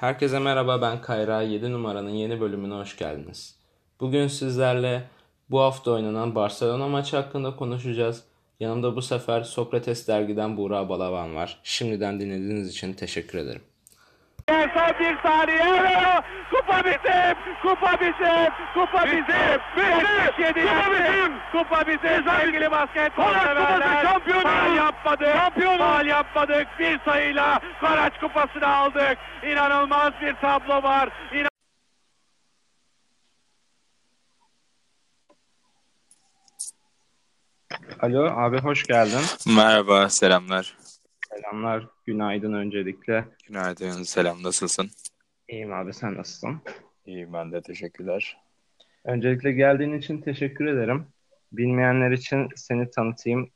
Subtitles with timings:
[0.00, 3.56] Herkese merhaba ben Kayra 7 numaranın yeni bölümüne hoş geldiniz.
[4.00, 5.02] Bugün sizlerle
[5.50, 8.24] bu hafta oynanan Barcelona maçı hakkında konuşacağız.
[8.60, 11.60] Yanımda bu sefer Sokrates dergiden Buğra Balaban var.
[11.62, 13.62] Şimdiden dinlediğiniz için teşekkür ederim.
[14.50, 16.22] Son bir saniye.
[16.50, 17.36] Kupa bizim.
[17.62, 18.50] Kupa bizim.
[18.74, 19.60] Kupa bizim.
[19.76, 20.26] Bizim.
[20.36, 21.32] Kupa bizim.
[21.52, 22.24] Kupa bizim.
[22.30, 24.02] Sevgili basketbol severler.
[24.02, 24.42] Şampiyonu.
[24.42, 25.34] Faal yapmadık.
[25.36, 25.78] Şampiyonu.
[25.78, 26.66] Faal yapmadık.
[26.78, 29.18] Bir sayıyla Karaç kupasını aldık.
[29.42, 31.08] İnanılmaz bir tablo var.
[31.34, 31.50] İnan
[38.02, 39.20] Alo abi hoş geldin.
[39.56, 40.79] Merhaba, selamlar.
[41.40, 43.24] Selamlar, günaydın öncelikle.
[43.48, 44.42] Günaydın, selam.
[44.42, 44.90] Nasılsın?
[45.48, 46.60] İyiyim abi sen nasılsın?
[47.06, 48.36] İyiyim ben de, teşekkürler.
[49.04, 51.06] Öncelikle geldiğin için teşekkür ederim.
[51.52, 53.50] Bilmeyenler için seni tanıtayım.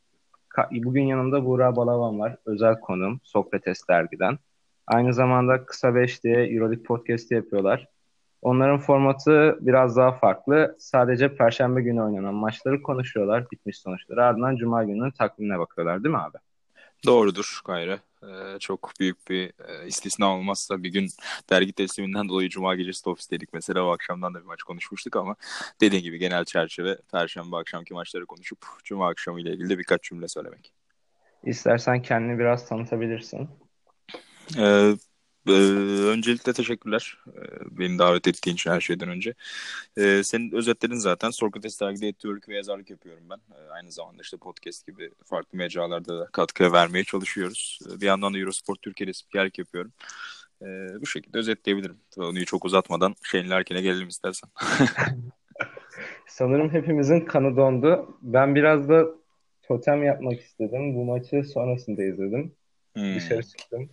[0.70, 2.37] Bugün yanımda Buğra Balaban var.
[2.47, 4.38] Özel konum Sokrates dergiden.
[4.87, 7.88] Aynı zamanda Kısa 5 diye Euroleague podcast'i yapıyorlar.
[8.43, 10.77] Onların formatı biraz daha farklı.
[10.79, 14.24] Sadece Perşembe günü oynanan maçları konuşuyorlar, bitmiş sonuçları.
[14.24, 16.38] Ardından Cuma gününün takvimine bakıyorlar değil mi abi?
[17.07, 17.99] Doğrudur Kayra.
[18.23, 21.09] Ee, çok büyük bir e, istisna olmazsa bir gün
[21.51, 23.52] dergi tesliminden dolayı Cuma gecesi de ofisteydik.
[23.52, 25.37] Mesela o akşamdan da bir maç konuşmuştuk ama
[25.80, 30.29] dediğin gibi genel çerçeve Perşembe akşamki maçları konuşup Cuma akşamı ile ilgili de birkaç cümle
[30.29, 30.73] söylemek.
[31.45, 33.49] İstersen kendini biraz tanıtabilirsin.
[34.59, 34.95] Ee,
[35.48, 35.52] e,
[36.06, 37.40] öncelikle teşekkürler e,
[37.78, 39.34] beni davet ettiğin için her şeyden önce.
[39.96, 41.30] E, senin özetledin zaten.
[41.30, 43.56] Sokrates dergide editörlük ve yazarlık yapıyorum ben.
[43.56, 47.78] E, aynı zamanda işte podcast gibi farklı mecralarda da katkı vermeye çalışıyoruz.
[47.90, 49.92] E, bir yandan da Eurosport Türkiye'de spikerlik yapıyorum.
[50.62, 50.66] E,
[51.00, 51.96] bu şekilde özetleyebilirim.
[52.15, 54.50] Konuyu çok uzatmadan Shane Larkin'e gelelim istersen.
[56.26, 58.18] Sanırım hepimizin kanı dondu.
[58.22, 59.06] Ben biraz da
[59.62, 60.95] totem yapmak istedim.
[60.95, 62.52] Bu maçı sonrasında izledim.
[62.95, 63.15] Hmm.
[63.15, 63.90] Dışarı çıktım.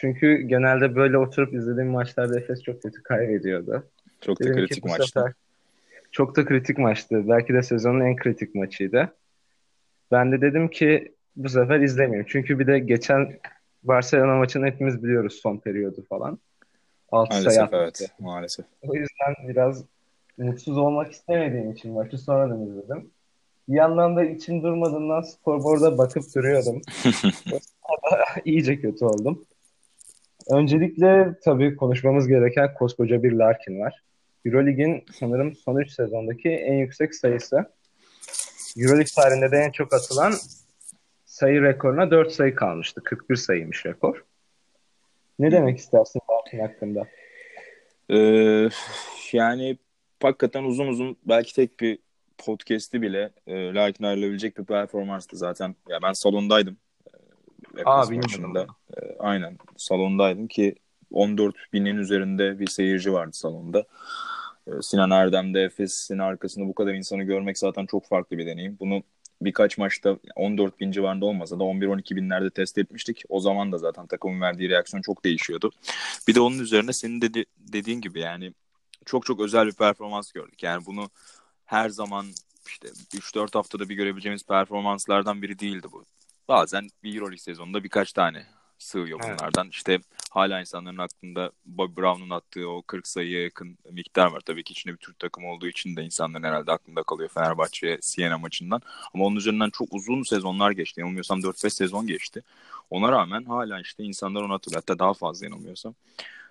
[0.00, 3.84] Çünkü genelde böyle oturup izlediğim maçlarda Efes çok kötü kaybediyordu.
[4.20, 5.34] Çok da Dedim kritik maçtı.
[6.12, 7.28] çok da kritik maçtı.
[7.28, 9.14] Belki de sezonun en kritik maçıydı.
[10.10, 12.26] Ben de dedim ki bu sefer izlemeyeyim.
[12.28, 13.38] Çünkü bir de geçen
[13.82, 16.38] Barcelona maçını hepimiz biliyoruz son periyodu falan.
[17.12, 18.04] 6 sayı Maalesef atmıştı.
[18.04, 18.20] evet.
[18.20, 18.66] Maalesef.
[18.82, 19.84] O yüzden biraz
[20.38, 23.10] mutsuz olmak istemediğim için maçı sonradan izledim.
[23.68, 26.82] Bir yandan da içim durmadığından skorboarda bakıp duruyordum.
[28.44, 29.44] İyice kötü oldum.
[30.50, 34.02] Öncelikle tabii konuşmamız gereken koskoca bir Larkin var.
[34.44, 37.64] Eurolig'in sanırım son 3 sezondaki en yüksek sayısı.
[38.76, 40.32] Euroleague tarihinde de en çok atılan
[41.24, 43.00] sayı rekoruna 4 sayı kalmıştı.
[43.04, 44.24] 41 sayıymış rekor.
[45.38, 47.06] Ne demek istersin Larkin hakkında?
[48.10, 48.68] Ee,
[49.32, 49.78] yani
[50.22, 51.98] hakikaten uzun uzun belki tek bir
[52.38, 55.74] podcast'i bile e, Larkin ayrılabilecek bir performanstı zaten.
[55.88, 56.76] Ya ben salondaydım.
[57.84, 58.66] Aa, maçında.
[58.96, 60.74] E, aynen salondaydım ki
[61.12, 63.84] 14 binin üzerinde bir seyirci vardı salonda.
[64.66, 68.76] E, Sinan Erdem'de Efes'in arkasında bu kadar insanı görmek zaten çok farklı bir deneyim.
[68.80, 69.02] Bunu
[69.42, 73.22] birkaç maçta 14 bin civarında olmasa da 11-12 binlerde test etmiştik.
[73.28, 75.70] O zaman da zaten takımın verdiği reaksiyon çok değişiyordu.
[76.28, 78.52] Bir de onun üzerine senin dedi, dediğin gibi yani
[79.04, 80.62] çok çok özel bir performans gördük.
[80.62, 81.10] Yani bunu
[81.66, 82.26] her zaman
[82.66, 86.04] işte 3-4 haftada bir görebileceğimiz performanslardan biri değildi bu.
[86.50, 88.46] Bazen bir Euroleague sezonunda birkaç tane
[88.78, 89.38] sığıyor Evet.
[89.38, 89.68] bunlardan.
[89.68, 90.00] İşte
[90.30, 94.40] hala insanların aklında Bobby Brown'un attığı o 40 sayıya yakın miktar var.
[94.40, 98.38] Tabii ki içinde bir Türk takımı olduğu için de insanların herhalde aklında kalıyor Fenerbahçe Siena
[98.38, 98.82] maçından.
[99.14, 101.00] Ama onun üzerinden çok uzun sezonlar geçti.
[101.00, 102.42] Yanılmıyorsam 4-5 sezon geçti.
[102.90, 104.82] Ona rağmen hala işte insanlar onu hatırlıyor.
[104.82, 105.94] Hatta daha fazla yanılmıyorsam.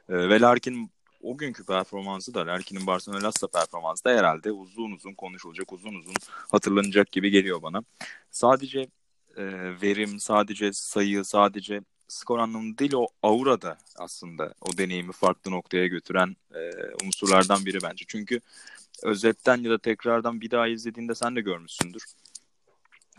[0.10, 0.92] Ee, ve Larkin
[1.24, 6.16] o günkü performansı da Larkin'in Barcelona Lassa performansı da herhalde uzun uzun konuşulacak, uzun uzun
[6.52, 7.84] hatırlanacak gibi geliyor bana.
[8.32, 8.88] Sadece
[9.40, 9.44] e,
[9.82, 15.88] verim, sadece sayı, sadece skor anlamında değil o aura da aslında o deneyimi farklı noktaya
[15.88, 16.60] götüren e,
[17.06, 18.06] unsurlardan biri bence.
[18.08, 18.40] Çünkü
[19.04, 22.04] özetten ya da tekrardan bir daha izlediğinde sen de görmüşsündür.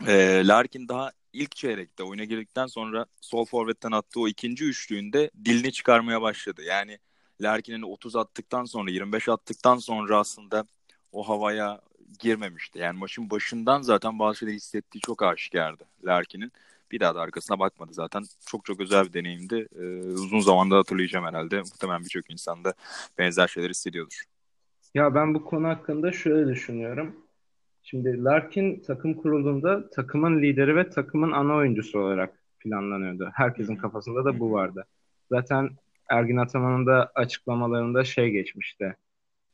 [0.07, 5.71] E, Larkin daha ilk çeyrekte oyuna girdikten sonra sol forvetten attığı o ikinci üçlüğünde dilini
[5.71, 6.61] çıkarmaya başladı.
[6.63, 6.99] Yani
[7.41, 10.65] Larkin'in 30 attıktan sonra 25 attıktan sonra aslında
[11.11, 11.81] o havaya
[12.19, 12.79] girmemişti.
[12.79, 16.51] Yani maçın başından zaten bazı şeyleri hissettiği çok aşikardı Larkin'in.
[16.91, 18.23] Bir daha da arkasına bakmadı zaten.
[18.47, 19.67] Çok çok özel bir deneyimdi.
[19.75, 21.59] Ee, uzun zamanda hatırlayacağım herhalde.
[21.59, 22.73] Muhtemelen birçok insan da
[23.17, 24.23] benzer şeyler hissediyordur.
[24.93, 27.15] Ya ben bu konu hakkında şöyle düşünüyorum.
[27.83, 33.29] Şimdi Larkin takım kurulduğunda takımın lideri ve takımın ana oyuncusu olarak planlanıyordu.
[33.33, 34.85] Herkesin kafasında da bu vardı.
[35.29, 35.69] Zaten
[36.09, 38.95] Ergin Ataman'ın da açıklamalarında şey geçmişti.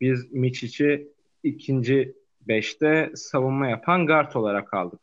[0.01, 1.07] Biz Miçic'i
[1.43, 2.16] ikinci
[2.47, 4.99] beşte savunma yapan guard olarak aldık.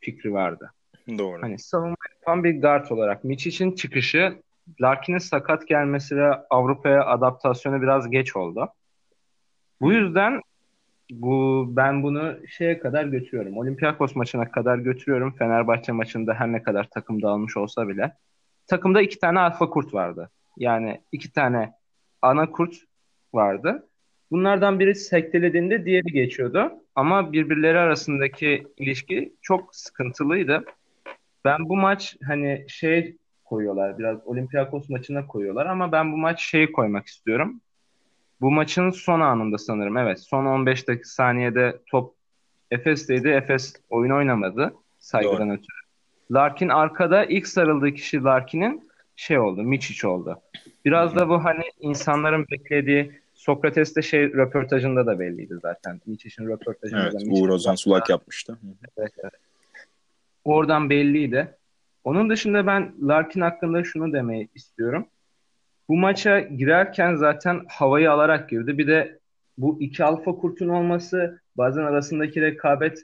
[0.00, 0.72] Fikri vardı.
[1.08, 1.42] Doğru.
[1.42, 4.42] Hani savunma yapan bir guard olarak Miçic'in çıkışı
[4.80, 8.68] Larkin'in sakat gelmesi ve Avrupa'ya adaptasyonu biraz geç oldu.
[9.80, 10.40] Bu yüzden
[11.10, 13.58] bu ben bunu şeye kadar götürüyorum.
[13.58, 15.36] Olympiakos maçına kadar götürüyorum.
[15.36, 18.16] Fenerbahçe maçında her ne kadar takım dağılmış olsa bile.
[18.66, 20.30] Takımda iki tane alfa kurt vardı.
[20.56, 21.72] Yani iki tane
[22.22, 22.76] ana kurt
[23.34, 23.88] vardı.
[24.30, 26.72] Bunlardan biri sektelediğinde diğeri geçiyordu.
[26.94, 30.64] Ama birbirleri arasındaki ilişki çok sıkıntılıydı.
[31.44, 36.72] Ben bu maç hani şey koyuyorlar biraz Olympiakos maçına koyuyorlar ama ben bu maç şeyi
[36.72, 37.60] koymak istiyorum.
[38.40, 42.14] Bu maçın son anında sanırım evet son 15 dakika saniyede top
[42.70, 43.28] Efes'teydi.
[43.28, 45.56] Efes oyun oynamadı saygıdan Doğru.
[45.56, 45.76] ötürü.
[46.30, 50.40] Larkin arkada ilk sarıldığı kişi Larkin'in şey oldu, Miçic oldu.
[50.84, 56.00] Biraz da bu hani insanların beklediği Sokrates'te şey röportajında da belliydi zaten.
[56.06, 57.30] Miçic'in röportajında evet, da.
[57.30, 58.58] Uğur Ozan Sulak yapmıştı.
[58.98, 59.32] Evet, evet.
[60.44, 61.54] Oradan belliydi.
[62.04, 65.08] Onun dışında ben Larkin hakkında şunu demeyi istiyorum.
[65.88, 68.78] Bu maça girerken zaten havayı alarak girdi.
[68.78, 69.18] Bir de
[69.58, 72.98] bu iki alfa kurtun olması bazen arasındaki rekabet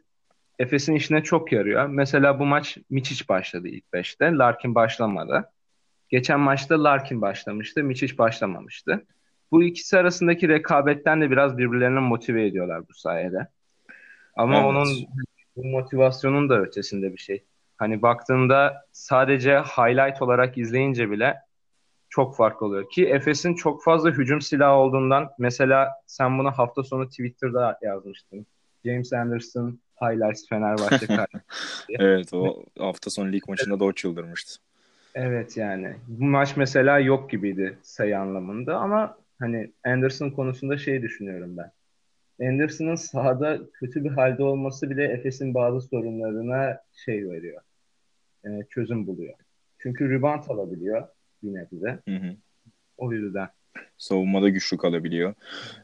[0.59, 1.87] Efes'in işine çok yarıyor.
[1.87, 4.33] Mesela bu maç Miçic başladı ilk beşte.
[4.33, 5.51] Larkin başlamadı.
[6.09, 7.83] Geçen maçta Larkin başlamıştı.
[7.85, 9.05] Miçic başlamamıştı.
[9.53, 13.49] Bu ikisi arasındaki rekabetten de biraz birbirlerini motive ediyorlar bu sayede.
[14.37, 14.67] Ama evet.
[14.67, 14.89] onun
[15.57, 17.45] bu motivasyonun da ötesinde bir şey.
[17.77, 21.37] Hani baktığında sadece highlight olarak izleyince bile
[22.11, 22.91] çok farklı oluyor.
[22.91, 28.47] Ki Efes'in çok fazla hücum silahı olduğundan mesela sen bunu hafta sonu Twitter'da yazmıştın.
[28.85, 31.41] James Anderson highlights Fenerbahçe karşı.
[31.99, 34.61] evet o hafta sonu lig maçında da o çıldırmıştı.
[35.15, 35.97] Evet yani.
[36.09, 41.73] Bu maç mesela yok gibiydi sayı anlamında ama hani Anderson konusunda şey düşünüyorum ben.
[42.49, 47.63] Anderson'ın sahada kötü bir halde olması bile Efes'in bazı sorunlarına şey veriyor.
[48.45, 49.35] E, çözüm buluyor.
[49.79, 51.09] Çünkü rebound alabiliyor
[51.43, 51.99] bir nebze.
[52.09, 52.37] Hı hı.
[52.97, 53.49] O yüzden.
[53.99, 55.35] Savunmada güçlü kalabiliyor.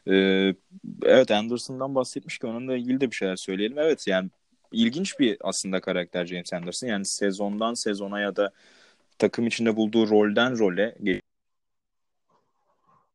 [0.07, 0.55] Ee,
[1.03, 3.79] evet Anderson'dan bahsetmişken onunla ilgili de bir şeyler söyleyelim.
[3.79, 4.29] Evet yani
[4.71, 6.87] ilginç bir aslında karakter James Anderson.
[6.87, 8.51] Yani sezondan sezona ya da
[9.17, 10.95] takım içinde bulduğu rolden role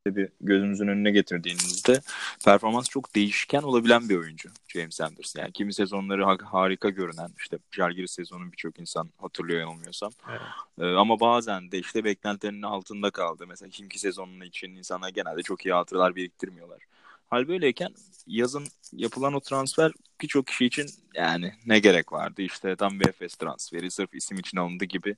[0.07, 2.01] bir gözünüzün önüne getirdiğinizde
[2.45, 5.41] performans çok değişken olabilen bir oyuncu James Anderson.
[5.41, 10.11] Yani kimi sezonları harika görünen işte Jalgiris sezonun birçok insan hatırlıyor yanılmıyorsam.
[10.29, 10.41] Evet.
[10.79, 13.45] Ee, ama bazen de işte beklentilerinin altında kaldı.
[13.47, 16.81] Mesela kimki sezonun için insanlar genelde çok iyi hatıralar biriktirmiyorlar.
[17.29, 17.89] Hal böyleyken
[18.27, 18.63] yazın
[18.93, 19.91] yapılan o transfer
[20.21, 24.57] birçok kişi için yani ne gerek vardı işte tam bir Efes transferi sırf isim için
[24.57, 25.15] alındı gibi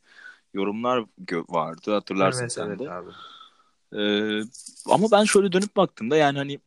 [0.53, 1.05] yorumlar
[1.49, 2.91] vardı hatırlarsın evet, sen evet, de.
[2.91, 3.09] Abi.
[3.93, 4.41] Ee,
[4.85, 6.59] ama ben şöyle dönüp baktığımda yani hani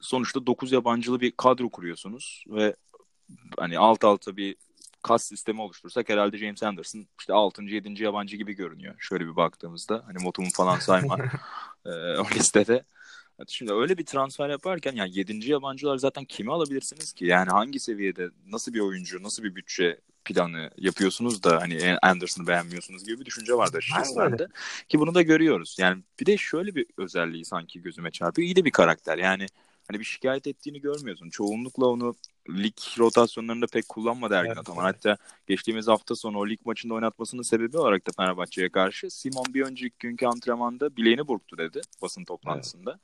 [0.00, 2.74] sonuçta 9 yabancılı bir kadro kuruyorsunuz ve
[3.58, 4.56] hani alt alta bir
[5.02, 7.62] kas sistemi oluştursak herhalde James Anderson işte 6.
[7.62, 8.02] 7.
[8.02, 8.94] yabancı gibi görünüyor.
[8.98, 11.18] Şöyle bir baktığımızda hani Motum'un falan sayma
[11.86, 12.84] e, o listede.
[13.48, 15.50] Şimdi öyle bir transfer yaparken yani 7.
[15.50, 17.26] yabancılar zaten kimi alabilirsiniz ki?
[17.26, 23.04] Yani hangi seviyede nasıl bir oyuncu, nasıl bir bütçe planı yapıyorsunuz da hani Anderson'ı beğenmiyorsunuz
[23.04, 24.48] gibi bir düşünce vardı açıkçası.
[24.88, 25.76] Ki bunu da görüyoruz.
[25.80, 28.46] Yani bir de şöyle bir özelliği sanki gözüme çarpıyor.
[28.46, 29.18] İyi de bir karakter.
[29.18, 29.46] Yani
[29.88, 31.30] hani bir şikayet ettiğini görmüyorsun.
[31.30, 32.14] Çoğunlukla onu
[32.50, 34.84] lig rotasyonlarında pek kullanmadı Ergin evet, Ataman.
[34.84, 34.94] Evet.
[34.96, 35.16] Hatta
[35.46, 39.94] geçtiğimiz hafta sonu o lig maçında oynatmasının sebebi olarak da Fenerbahçe'ye karşı Simon bir önceki
[39.98, 42.90] günkü antrenmanda bileğini burktu dedi basın toplantısında.
[42.90, 43.00] Evet.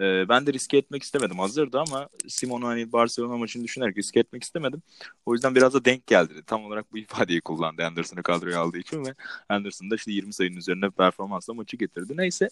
[0.00, 1.38] Ee, ben de riske etmek istemedim.
[1.38, 4.82] Hazırdı ama Simon'u hani Barcelona maçını düşünerek riske etmek istemedim.
[5.26, 6.32] O yüzden biraz da denk geldi.
[6.46, 9.14] Tam olarak bu ifadeyi kullandı Anderson'ı kadroya aldığı için ve
[9.48, 12.12] Anderson da işte 20 sayının üzerine performansla maçı getirdi.
[12.16, 12.48] Neyse.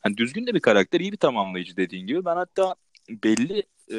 [0.00, 2.24] Hani düzgün de bir karakter, iyi bir tamamlayıcı dediğin gibi.
[2.24, 2.74] Ben hatta
[3.10, 3.62] belli
[3.92, 3.98] e,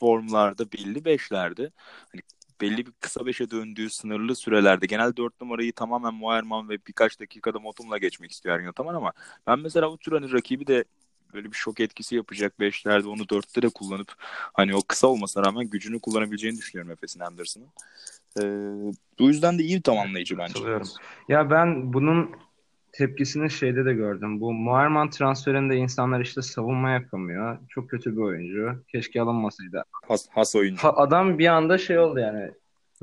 [0.00, 1.70] formlarda, belli beşlerde
[2.12, 2.22] hani
[2.60, 7.58] belli bir kısa beşe döndüğü sınırlı sürelerde genel dört numarayı tamamen Muayerman ve birkaç dakikada
[7.58, 9.12] Motum'la geçmek istiyor Ergin Ataman ama
[9.46, 10.84] ben mesela bu tür hani rakibi de
[11.34, 14.14] böyle bir şok etkisi yapacak beşlerde onu dörtte de kullanıp
[14.52, 17.68] hani o kısa olmasına rağmen gücünü kullanabileceğini düşünüyorum Efes'in Anderson'ın.
[18.38, 18.42] Ee,
[19.18, 20.60] bu yüzden de iyi bir tamamlayıcı bence.
[21.28, 22.30] Ya ben bunun
[22.92, 24.40] tepkisini şeyde de gördüm.
[24.40, 27.58] Bu Muharman transferinde insanlar işte savunma yapamıyor.
[27.68, 28.84] Çok kötü bir oyuncu.
[28.92, 29.84] Keşke alınmasaydı.
[30.08, 30.82] Has, has oyuncu.
[30.82, 32.50] Ha, adam bir anda şey oldu yani.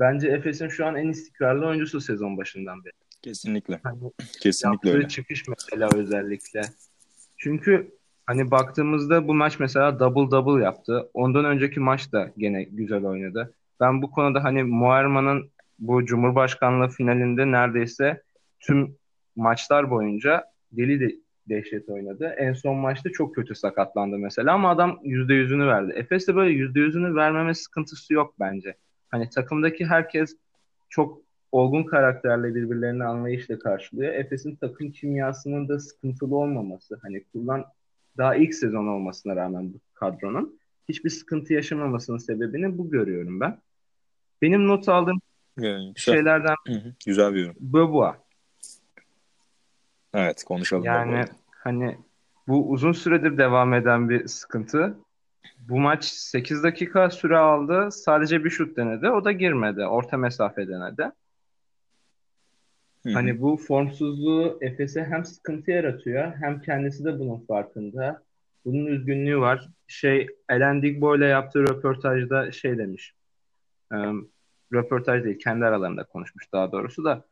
[0.00, 2.92] Bence Efes'in şu an en istikrarlı oyuncusu sezon başından beri.
[3.22, 3.80] Kesinlikle.
[3.82, 3.98] Hani
[4.40, 5.08] Kesinlikle öyle.
[5.08, 6.60] çıkış mesela özellikle.
[7.36, 7.97] Çünkü
[8.28, 11.10] hani baktığımızda bu maç mesela double double yaptı.
[11.14, 13.54] Ondan önceki maç da gene güzel oynadı.
[13.80, 18.22] Ben bu konuda hani Muharman'ın bu Cumhurbaşkanlığı finalinde neredeyse
[18.60, 18.96] tüm
[19.36, 21.14] maçlar boyunca deli de
[21.48, 22.34] dehşet oynadı.
[22.38, 25.92] En son maçta çok kötü sakatlandı mesela ama adam %100'ünü verdi.
[25.96, 28.74] Efes de böyle %100'ünü vermeme sıkıntısı yok bence.
[29.08, 30.36] Hani takımdaki herkes
[30.88, 34.14] çok olgun karakterle birbirlerini anlayışla karşılıyor.
[34.14, 36.98] Efes'in takım kimyasının da sıkıntılı olmaması.
[37.02, 37.64] Hani kullan
[38.18, 40.58] daha ilk sezon olmasına rağmen bu kadronun
[40.88, 43.58] hiçbir sıkıntı yaşamamasının sebebini bu görüyorum ben.
[44.42, 45.20] Benim not aldığım
[45.58, 47.56] Yani, şeylerden Hı hı, Güzel bir yorum.
[47.60, 48.18] Boboa.
[50.14, 50.84] Evet konuşalım.
[50.84, 51.36] Yani bakalım.
[51.50, 51.98] hani
[52.48, 54.98] bu uzun süredir devam eden bir sıkıntı.
[55.58, 57.88] Bu maç 8 dakika süre aldı.
[57.92, 59.08] Sadece bir şut denedi.
[59.08, 59.86] O da girmedi.
[59.86, 61.10] Orta mesafe denedi.
[63.08, 63.14] Hı hı.
[63.14, 68.22] Hani bu formsuzluğu Efes'e hem sıkıntı yaratıyor hem kendisi de bunun farkında.
[68.64, 69.68] Bunun üzgünlüğü var.
[69.86, 73.14] Şey Ellen Digbo ile yaptığı röportajda şey demiş.
[73.92, 73.96] Ee,
[74.72, 77.24] röportaj değil kendi aralarında konuşmuş daha doğrusu da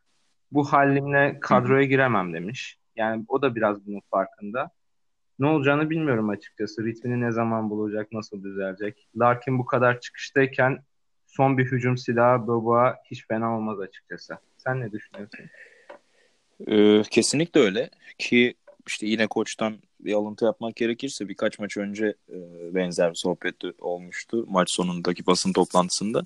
[0.52, 2.78] bu halimle kadroya giremem demiş.
[2.97, 4.71] Yani o da biraz bunun farkında.
[5.38, 6.85] Ne olacağını bilmiyorum açıkçası.
[6.85, 9.09] Ritmini ne zaman bulacak, nasıl düzelecek.
[9.16, 10.78] Larkin bu kadar çıkıştayken
[11.26, 14.38] son bir hücum silahı Boboa hiç fena olmaz açıkçası.
[14.66, 15.46] Sen ne düşünüyorsun?
[16.68, 18.54] Ee, kesinlikle öyle ki
[18.87, 22.37] işte yine koçtan bir alıntı yapmak gerekirse birkaç maç önce e,
[22.75, 26.23] benzer bir sohbet olmuştu maç sonundaki basın toplantısında.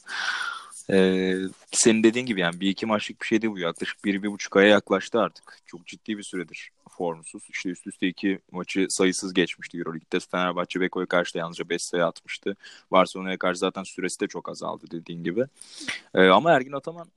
[0.90, 1.36] Ee,
[1.72, 4.56] senin dediğin gibi yani bir iki maçlık bir şey değil bu yaklaşık bir, bir buçuk
[4.56, 5.58] aya yaklaştı artık.
[5.66, 7.42] Çok ciddi bir süredir formsuz.
[7.50, 10.20] İşte üst üste iki maçı sayısız geçmişti Euroleague'de.
[10.20, 12.56] Fenerbahçe Beko'ya karşı da yalnızca 5 sayı atmıştı.
[12.90, 15.44] Barcelona'ya karşı zaten süresi de çok azaldı dediğin gibi.
[16.14, 17.08] Ee, ama Ergin Ataman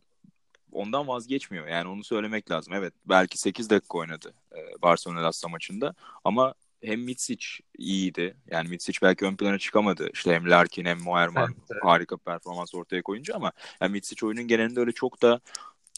[0.74, 1.68] ondan vazgeçmiyor.
[1.68, 2.74] Yani onu söylemek lazım.
[2.74, 6.53] Evet belki 8 dakika oynadı e, Barcelona Lassa maçında ama
[6.84, 7.46] hem Mitsic
[7.77, 8.38] iyiydi.
[8.51, 10.10] Yani Mitsic belki ön plana çıkamadı.
[10.13, 11.84] İşte hem Larkin hem Moerman Evet, evet.
[11.84, 13.51] harika performans ortaya koyunca ama
[13.82, 15.39] yani Mitsic oyunun genelinde öyle çok da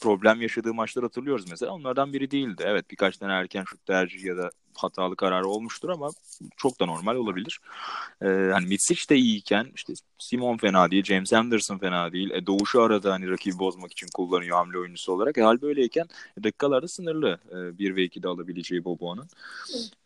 [0.02, 1.72] problem yaşadığı maçlar hatırlıyoruz mesela.
[1.72, 2.64] Onlardan biri değildi.
[2.66, 6.10] Evet birkaç tane erken şut tercihi ya da hatalı kararı olmuştur ama
[6.58, 7.60] çok da normal olabilir.
[8.22, 12.30] Ee, hani Mitsic de iyiyken işte Simon fena değil, James Anderson fena değil.
[12.32, 15.38] E, Doğuş'u arada hani rakibi bozmak için kullanıyor hamle oyuncusu olarak.
[15.38, 16.06] E, hal böyleyken
[16.44, 19.28] dakikalarda sınırlı e, 1 ve 2'de alabileceği Bobo'nun.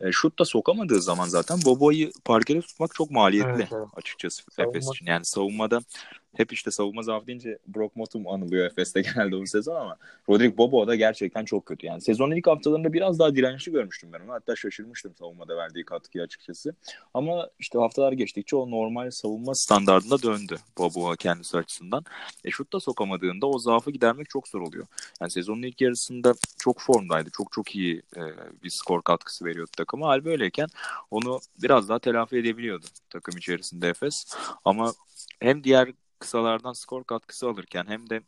[0.00, 3.88] E, şut da sokamadığı zaman zaten Bobo'yu parkede tutmak çok maliyetli Evet, evet.
[3.96, 5.06] açıkçası Savunma- Efes için.
[5.06, 5.80] Yani savunmada
[6.36, 9.96] hep işte savunma zaafı deyince Brock Motum anılıyor Efes'te genelde bu sezon ama
[10.28, 11.86] Rodrik Bobo da gerçekten çok kötü.
[11.86, 14.32] Yani sezonun ilk haftalarında biraz daha dirençli görmüştüm ben onu.
[14.32, 16.74] Hatta şaşırmıştım savunmada verdiği katkıyı açıkçası.
[17.14, 22.04] Ama işte haftalar geçtikçe o normal savunma standartına döndü Bobo kendisi açısından.
[22.44, 24.86] E şut da sokamadığında o zaafı gidermek çok zor oluyor.
[25.20, 27.30] Yani sezonun ilk yarısında çok formdaydı.
[27.30, 28.22] Çok çok iyi e,
[28.62, 30.08] bir skor katkısı veriyordu takıma.
[30.08, 30.68] Hal böyleyken
[31.10, 34.36] onu biraz daha telafi edebiliyordu takım içerisinde Efes.
[34.64, 34.92] Ama
[35.40, 38.22] hem diğer kısalardan skor katkısı alırken hem de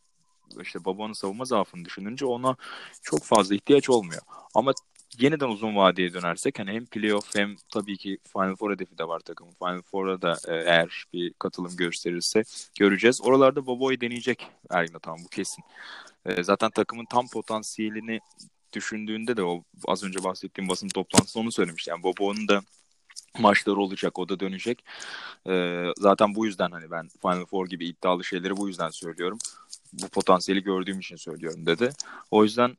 [0.62, 2.56] işte babanın savunma zaafını düşününce ona
[3.02, 4.22] çok fazla ihtiyaç olmuyor.
[4.54, 4.72] Ama
[5.18, 9.20] yeniden uzun vadeye dönersek hani hem playoff hem tabii ki Final Four hedefi de var
[9.20, 9.52] takımın.
[9.52, 12.42] Final Four'a da e, eğer bir katılım gösterirse
[12.78, 13.20] göreceğiz.
[13.22, 15.64] Oralarda Bobo'yu deneyecek Ergin Ataman bu kesin.
[16.26, 18.20] E, zaten takımın tam potansiyelini
[18.72, 21.90] düşündüğünde de o az önce bahsettiğim basın toplantısında onu söylemişti.
[21.90, 22.62] Yani Bobo'nun da
[23.38, 24.84] maçları olacak, o da dönecek.
[25.48, 29.38] Ee, zaten bu yüzden hani ben Final Four gibi iddialı şeyleri bu yüzden söylüyorum.
[29.92, 31.92] Bu potansiyeli gördüğüm için söylüyorum dedi.
[32.30, 32.76] O yüzden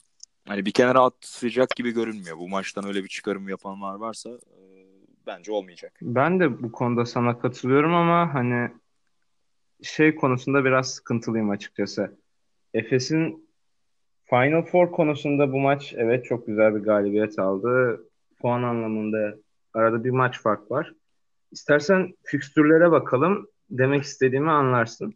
[0.47, 2.37] hani bir kenara atacak gibi görünmüyor.
[2.37, 4.59] Bu maçtan öyle bir çıkarım yapanlar varsa e,
[5.27, 5.93] bence olmayacak.
[6.01, 8.71] Ben de bu konuda sana katılıyorum ama hani
[9.81, 12.17] şey konusunda biraz sıkıntılıyım açıkçası.
[12.73, 13.49] Efes'in
[14.25, 18.03] Final Four konusunda bu maç evet çok güzel bir galibiyet aldı.
[18.41, 19.35] Puan anlamında
[19.73, 20.93] arada bir maç fark var.
[21.51, 23.47] İstersen fikstürlere bakalım.
[23.69, 25.13] Demek istediğimi anlarsın.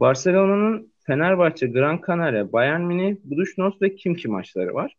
[0.00, 4.96] Barcelona'nın Fenerbahçe, Gran Canaria, Bayern Münih, Budućnost ve Kimki maçları var.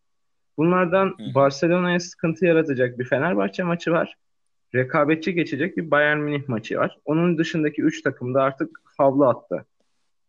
[0.58, 1.16] Bunlardan.
[1.36, 4.16] Barcelona'ya sıkıntı yaratacak bir Fenerbahçe maçı var.
[4.76, 6.98] Rekabetçi geçecek bir Bayern Münih maçı var.
[7.06, 9.66] Onun dışındaki 3 takım da artık havlu attı.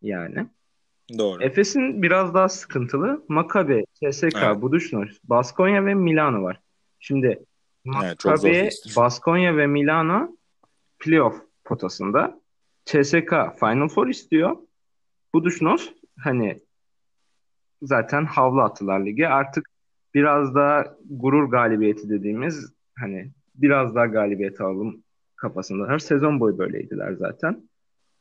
[0.01, 0.47] Yani.
[1.17, 1.43] Doğru.
[1.43, 3.23] Efes'in biraz daha sıkıntılı.
[3.27, 4.61] Maccabi, CSKA, Evet.
[4.61, 6.59] Budućnost, Baskonya ve Milano var.
[6.99, 7.45] Şimdi Evet,
[8.25, 8.95] Maccabi, fikstür.
[8.95, 10.37] Baskonya ve Milano
[10.99, 12.39] playoff potasında.
[12.85, 14.57] CSKA Final Four istiyor.
[15.33, 16.61] Budućnost hani
[17.81, 19.27] zaten havlu attılar lige.
[19.27, 19.69] Artık
[20.13, 25.03] biraz daha gurur galibiyeti dediğimiz hani biraz daha galibiyet alalım
[25.35, 25.99] kafasındalar.
[25.99, 27.69] Sezon boyu böyleydiler zaten.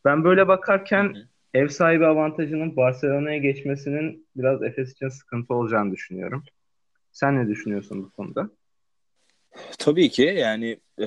[0.04, 1.22] Ben böyle bakarken Hı hı.
[1.54, 6.44] ev sahibi avantajının Barcelona'ya geçmesinin biraz Efes için sıkıntı olacağını düşünüyorum.
[7.12, 8.50] Sen ne düşünüyorsun bu konuda?
[9.78, 11.06] Tabii ki yani e,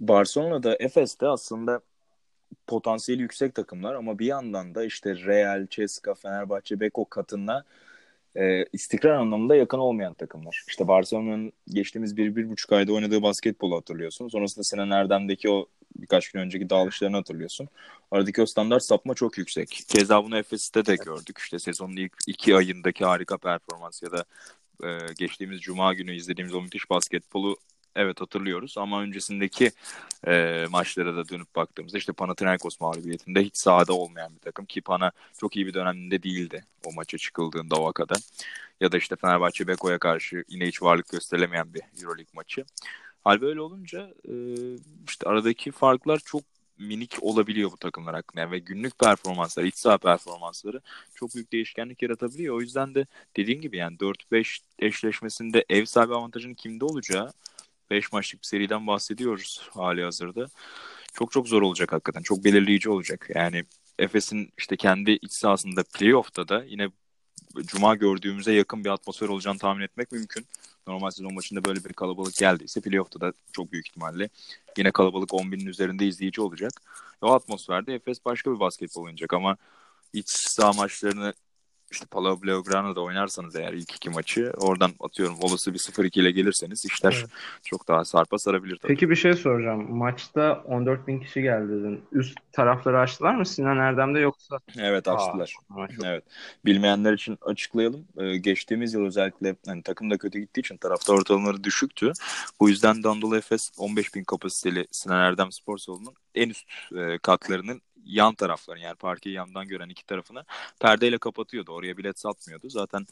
[0.00, 1.80] Barcelona'da Efes'te aslında
[2.66, 7.64] potansiyeli yüksek takımlar ama bir yandan da işte Real, CSKA, Fenerbahçe, Beko katına
[8.36, 10.64] e, istikrar anlamında yakın olmayan takımlar.
[10.68, 14.28] İşte Barcelona'nın geçtiğimiz bir, bir buçuk ayda oynadığı basketbolu hatırlıyorsun.
[14.28, 17.68] Sonrasında Sinan Erdem'deki o birkaç gün önceki dağılışlarını hatırlıyorsun.
[18.10, 19.84] Aradaki o standart sapma çok yüksek.
[19.88, 21.38] Keza bunu Efes'te de gördük.
[21.38, 24.24] İşte sezonun ilk iki ayındaki harika performans ya da
[24.84, 27.56] e, geçtiğimiz cuma günü izlediğimiz o müthiş basketbolu
[27.96, 29.70] evet hatırlıyoruz ama öncesindeki
[30.26, 35.12] e, maçlara da dönüp baktığımızda işte Panathinaikos mağlubiyetinde hiç sahada olmayan bir takım ki Pana
[35.38, 37.92] çok iyi bir döneminde değildi o maça çıkıldığında o.
[38.80, 42.64] Ya da işte Fenerbahçe Beko'ya karşı yine hiç varlık gösteremeyen bir Euroleague maçı.
[43.24, 44.34] Hal böyle olunca e,
[45.08, 46.42] işte aradaki farklar çok
[46.78, 48.40] minik olabiliyor bu takımlar hakkında.
[48.40, 50.80] Yani ve günlük performanslar, iç saha performansları
[51.14, 52.56] çok büyük değişkenlik yaratabiliyor.
[52.56, 57.32] O yüzden de dediğim gibi yani 4-5 eşleşmesinde ev sahibi avantajının kimde olacağı
[57.90, 60.46] 5 maçlık bir seriden bahsediyoruz hali hazırda.
[61.14, 62.22] Çok çok zor olacak hakikaten.
[62.22, 63.30] Çok belirleyici olacak.
[63.34, 63.64] Yani
[63.98, 66.88] Efes'in işte kendi iç sahasında playoff'ta da yine
[67.64, 70.46] Cuma gördüğümüze yakın bir atmosfer olacağını tahmin etmek mümkün.
[70.86, 74.28] Normal sezon maçında böyle bir kalabalık geldiyse playoff'ta da çok büyük ihtimalle
[74.78, 76.72] yine kalabalık 10 binin üzerinde izleyici olacak.
[77.20, 79.56] O atmosferde Efes başka bir basketbol oynayacak ama
[80.12, 81.34] iç saha maçlarını
[81.92, 86.84] işte Palau Blaugrana'da oynarsanız eğer ilk iki maçı oradan atıyorum olası bir 0-2 ile gelirseniz
[86.84, 87.30] işler evet.
[87.64, 88.92] çok daha sarpa sarabilir tabii.
[88.92, 89.96] Peki bir şey soracağım.
[89.96, 92.04] Maçta 14 bin kişi geldi dedin.
[92.12, 94.58] Üst tarafları açtılar mı Sinan Erdem'de yoksa?
[94.78, 95.54] Evet açtılar.
[95.70, 96.24] Aa, evet.
[96.64, 98.04] Bilmeyenler için açıklayalım.
[98.18, 102.12] Ee, geçtiğimiz yıl özellikle hani, takım da kötü gittiği için taraftar ortalamaları düşüktü.
[102.60, 107.82] Bu yüzden Dandolo Efes 15 bin kapasiteli Sinan Erdem Spor Salonu'nun en üst e, katlarının
[108.04, 110.44] yan taraflarını yani parkeyi yandan gören iki tarafını
[110.80, 111.72] perdeyle kapatıyordu.
[111.72, 112.70] Oraya bilet satmıyordu.
[112.70, 113.06] Zaten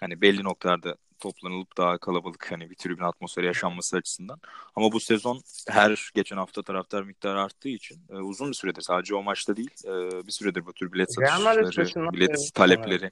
[0.00, 4.40] hani belli noktalarda toplanılıp daha kalabalık hani bir tribün atmosferi yaşanması açısından.
[4.76, 9.14] Ama bu sezon her geçen hafta taraftar miktarı arttığı için e, uzun bir süredir sadece
[9.14, 13.10] o maçta değil e, bir süredir bu tür bilet satışları, bilet talepleri.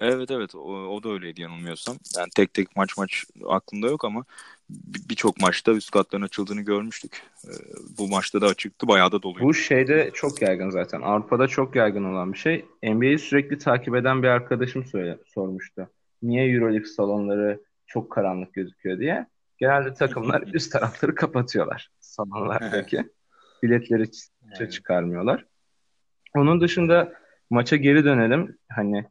[0.00, 1.96] Evet evet o, o da öyleydi yanılmıyorsam.
[2.16, 4.24] Yani tek tek maç maç aklımda yok ama
[5.08, 7.22] birçok maçta üst katların açıldığını görmüştük.
[7.44, 7.48] Ee,
[7.98, 8.88] bu maçta da açıktı.
[8.88, 9.44] Bayağı da doluydu.
[9.44, 11.00] Bu şeyde çok yaygın zaten.
[11.00, 12.64] Avrupa'da çok yaygın olan bir şey.
[12.82, 15.90] NBA'yi sürekli takip eden bir arkadaşım söyle, sormuştu.
[16.22, 19.26] Niye Euroleague salonları çok karanlık gözüküyor diye.
[19.58, 23.04] Genelde takımlar üst tarafları kapatıyorlar salonlardaki.
[23.62, 24.04] Biletleri
[24.60, 24.72] evet.
[24.72, 25.44] çıkarmıyorlar.
[26.36, 27.12] Onun dışında
[27.50, 28.58] maça geri dönelim.
[28.68, 29.06] Hani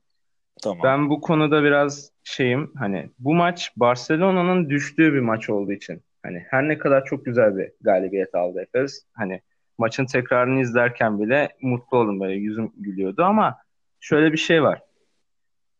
[0.63, 0.79] Tamam.
[0.83, 6.45] Ben bu konuda biraz şeyim hani bu maç Barcelona'nın düştüğü bir maç olduğu için hani
[6.49, 9.41] her ne kadar çok güzel bir galibiyet aldı Efes hani
[9.77, 13.57] maçın tekrarını izlerken bile mutlu oldum böyle yüzüm gülüyordu ama
[13.99, 14.81] şöyle bir şey var.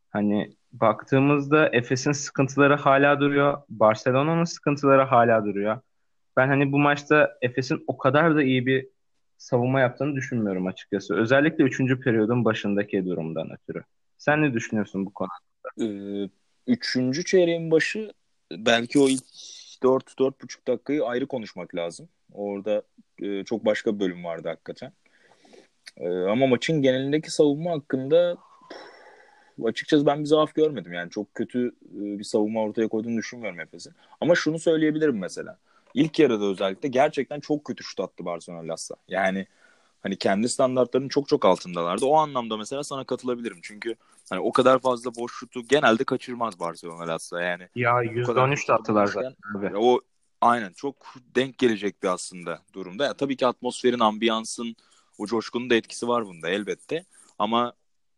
[0.10, 3.58] Hani baktığımızda Efes'in sıkıntıları hala duruyor.
[3.70, 5.80] Barcelona'nın sıkıntıları hala duruyor.
[6.38, 8.88] Ben hani bu maçta Efes'in o kadar da iyi bir
[9.38, 11.16] savunma yaptığını düşünmüyorum açıkçası.
[11.16, 12.00] Özellikle 3.
[12.00, 13.84] periyodun başındaki durumdan ötürü.
[14.20, 15.34] Sen ne düşünüyorsun bu konuda?
[15.82, 16.30] Ee,
[16.68, 18.12] üçüncü çeyreğin başı
[18.52, 19.24] belki o ilk
[19.84, 22.10] 4-4,5 dakikayı ayrı konuşmak lazım.
[22.34, 22.84] Orada
[23.22, 24.92] e, çok başka bir bölüm vardı hakikaten.
[25.98, 28.38] E, ama maçın genelindeki savunma hakkında
[29.64, 30.94] açıkçası ben bir zaaf görmedim.
[30.94, 33.94] Yani çok kötü e, bir savunma ortaya koyduğunu düşünmüyorum Efes'in.
[34.22, 35.58] Ama şunu söyleyebilirim mesela.
[35.94, 38.96] İlk yarıda özellikle gerçekten çok kötü şut attı Barcelona Lassa.
[39.08, 39.48] Yani
[40.04, 42.06] hani kendi standartlarının çok çok altındalardı.
[42.06, 43.60] O anlamda mesela sana katılabilirim.
[43.62, 43.96] Çünkü
[44.30, 47.68] hani o kadar fazla boş şutu genelde kaçırmaz Barcelona Lassa yani.
[47.76, 49.36] Ya %13 de attılar zaten.
[49.76, 50.00] O
[50.42, 50.96] aynen çok
[51.36, 53.06] denk gelecek bir aslında durumda.
[53.06, 54.76] Ya, tabii ki atmosferin, ambiyansın,
[55.18, 57.06] o coşkunun da etkisi var bunda elbette.
[57.40, 57.74] Ama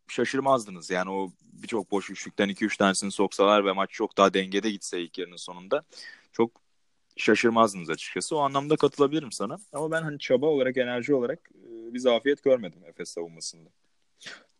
[0.07, 0.89] şaşırmazdınız.
[0.89, 5.17] Yani o birçok boş üçlükten 2-3 tanesini soksalar ve maç çok daha dengede gitse ilk
[5.17, 5.83] yarının sonunda
[6.31, 6.51] çok
[7.17, 8.35] şaşırmazdınız açıkçası.
[8.35, 9.57] O anlamda katılabilirim sana.
[9.73, 13.69] Ama ben hani çaba olarak, enerji olarak e, bir zafiyet görmedim Efes savunmasında.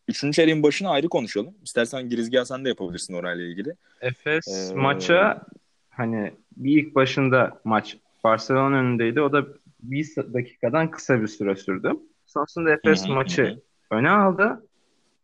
[0.08, 1.54] Üçüncü çeyreğin başına ayrı konuşalım.
[1.64, 3.76] İstersen girizgah sen de yapabilirsin orayla ilgili.
[4.02, 4.76] Efes ee...
[4.76, 5.42] maça
[5.90, 9.22] hani bir ilk başında maç Barcelona önündeydi.
[9.22, 9.46] O da
[9.84, 11.92] bir dakikadan kısa bir süre sürdü.
[12.26, 13.62] Sonrasında Efes hı-hı, maçı hı.
[13.96, 14.68] öne aldı.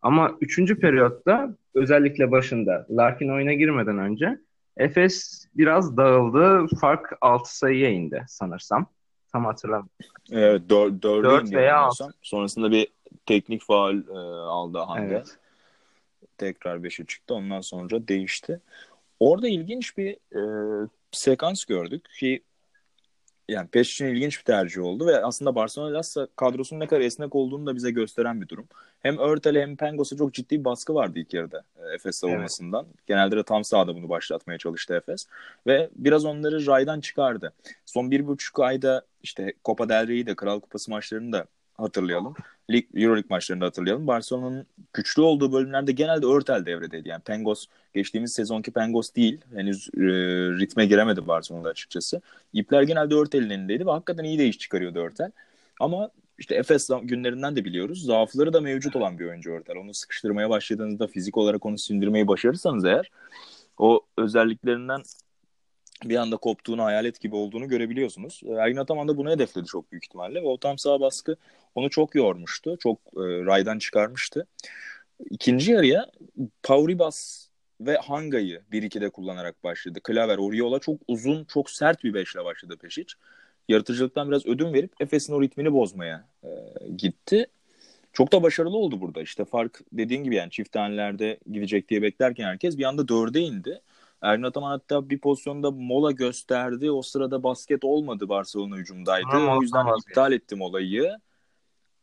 [0.02, 4.40] Ama üçüncü periyotta özellikle başında Larkin oyuna girmeden önce
[4.78, 6.76] Efes biraz dağıldı.
[6.82, 8.86] Fark 6 sayıya indi sanırsam.
[9.32, 9.90] Tam hatırlamıyorum.
[10.32, 12.10] Evet 4, 4, 4 veya 6.
[12.22, 12.88] Sonrasında bir
[13.26, 15.16] teknik faal e, aldı Hande.
[15.16, 15.38] Evet.
[16.38, 17.34] Tekrar 5'e çıktı.
[17.34, 18.62] Ondan sonra değişti.
[19.20, 22.44] Orada ilginç bir e, sekans gördük ki
[23.50, 27.36] yani peş için ilginç bir tercih oldu ve aslında Barcelona Lassa kadrosunun ne kadar esnek
[27.36, 28.68] olduğunu da bize gösteren bir durum.
[29.00, 32.86] Hem Örtel'e hem Pengos'a çok ciddi bir baskı vardı ilk yarıda e, Efes savunmasından.
[32.86, 33.08] Evet.
[33.08, 35.28] Genelde de tam sahada bunu başlatmaya çalıştı Efes.
[35.68, 37.54] Ve biraz onları raydan çıkardı.
[37.86, 41.46] Son bir buçuk ayda işte Copa del Rey'i de Kral Kupası maçlarını da
[41.78, 42.36] hatırlayalım.
[42.72, 44.08] Lig, Euroleague maçlarında hatırlayalım.
[44.08, 47.10] Barcelona'nın güçlü olduğu bölümlerde genelde Örtel devredeydi.
[47.10, 49.42] Yani Pengos geçtiğimiz sezonki Pengos değil.
[49.56, 50.02] Henüz e,
[50.60, 52.22] ritme giremedi Barcelona'da açıkçası.
[52.54, 55.32] İpler genelde Örtel'in elindeydi ve hakikaten iyi de iş çıkarıyordu Örtel.
[55.80, 58.06] Ama işte Efes günlerinden de biliyoruz.
[58.06, 59.76] Zaafları da mevcut olan bir oyuncu Örtel.
[59.76, 63.12] Onu sıkıştırmaya başladığınızda fizik olarak onu sindirmeyi başarırsanız eğer
[63.78, 65.02] o özelliklerinden
[66.04, 68.42] bir anda koptuğunu, hayalet gibi olduğunu görebiliyorsunuz.
[68.58, 71.36] Ergin Ataman da bunu hedefledi çok büyük ihtimalle ve o tam sağ baskı
[71.76, 72.78] onu çok yormuştu.
[72.80, 74.48] Çok e, raydan çıkarmıştı.
[75.30, 76.12] İkinci yarıya
[76.64, 77.48] Pauribas
[77.82, 80.00] ve Hanga'yı 1-2'de kullanarak başladı.
[80.04, 83.14] Klaver, Oriola çok uzun, çok sert bir beşle başladı Peşic.
[83.70, 86.50] Yaratıcılıktan biraz ödün verip Efes'in o ritmini bozmaya e,
[86.98, 87.48] gitti.
[88.14, 89.22] Çok da başarılı oldu burada.
[89.22, 93.82] İşte fark dediğin gibi yani çift tanelerde gidecek diye beklerken herkes bir anda dörde indi.
[94.22, 96.92] Ergin Ataman hatta bir pozisyonda mola gösterdi.
[96.92, 99.28] O sırada basket olmadı Barcelona hücumdaydı.
[99.28, 101.18] Ha, o yüzden iptal ettim olayı.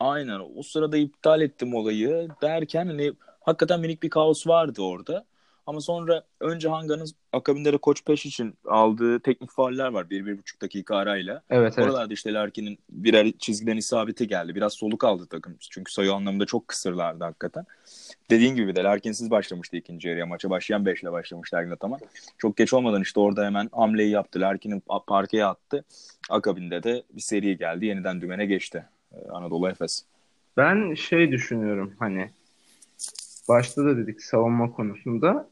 [0.01, 5.25] Aynen o sırada iptal ettim olayı derken hani hakikaten minik bir kaos vardı orada.
[5.67, 10.11] Ama sonra önce Hanga'nın akabinde de Koç Peş için aldığı teknik fauller var.
[10.11, 11.43] Bir, bir buçuk dakika arayla.
[11.51, 11.89] Evet, evet.
[11.89, 14.55] Oralarda işte Larkin'in birer çizgiden isabeti geldi.
[14.55, 15.57] Biraz soluk aldı takım.
[15.71, 17.65] Çünkü sayı anlamında çok kısırlardı hakikaten.
[18.31, 20.27] Dediğin gibi de Larkin'siz başlamıştı ikinci yarıya.
[20.27, 22.01] Maça başlayan beşle başlamıştı Ergin Ataman.
[22.39, 24.41] Çok geç olmadan işte orada hemen hamleyi yaptı.
[24.41, 25.85] Larkin'in parkeye attı.
[26.31, 27.87] Akabinde de bir seri geldi.
[27.87, 30.05] Yeniden dümene geçti ee, Anadolu Efes.
[30.57, 32.31] Ben şey düşünüyorum hani
[33.49, 35.49] başta da dedik savunma konusunda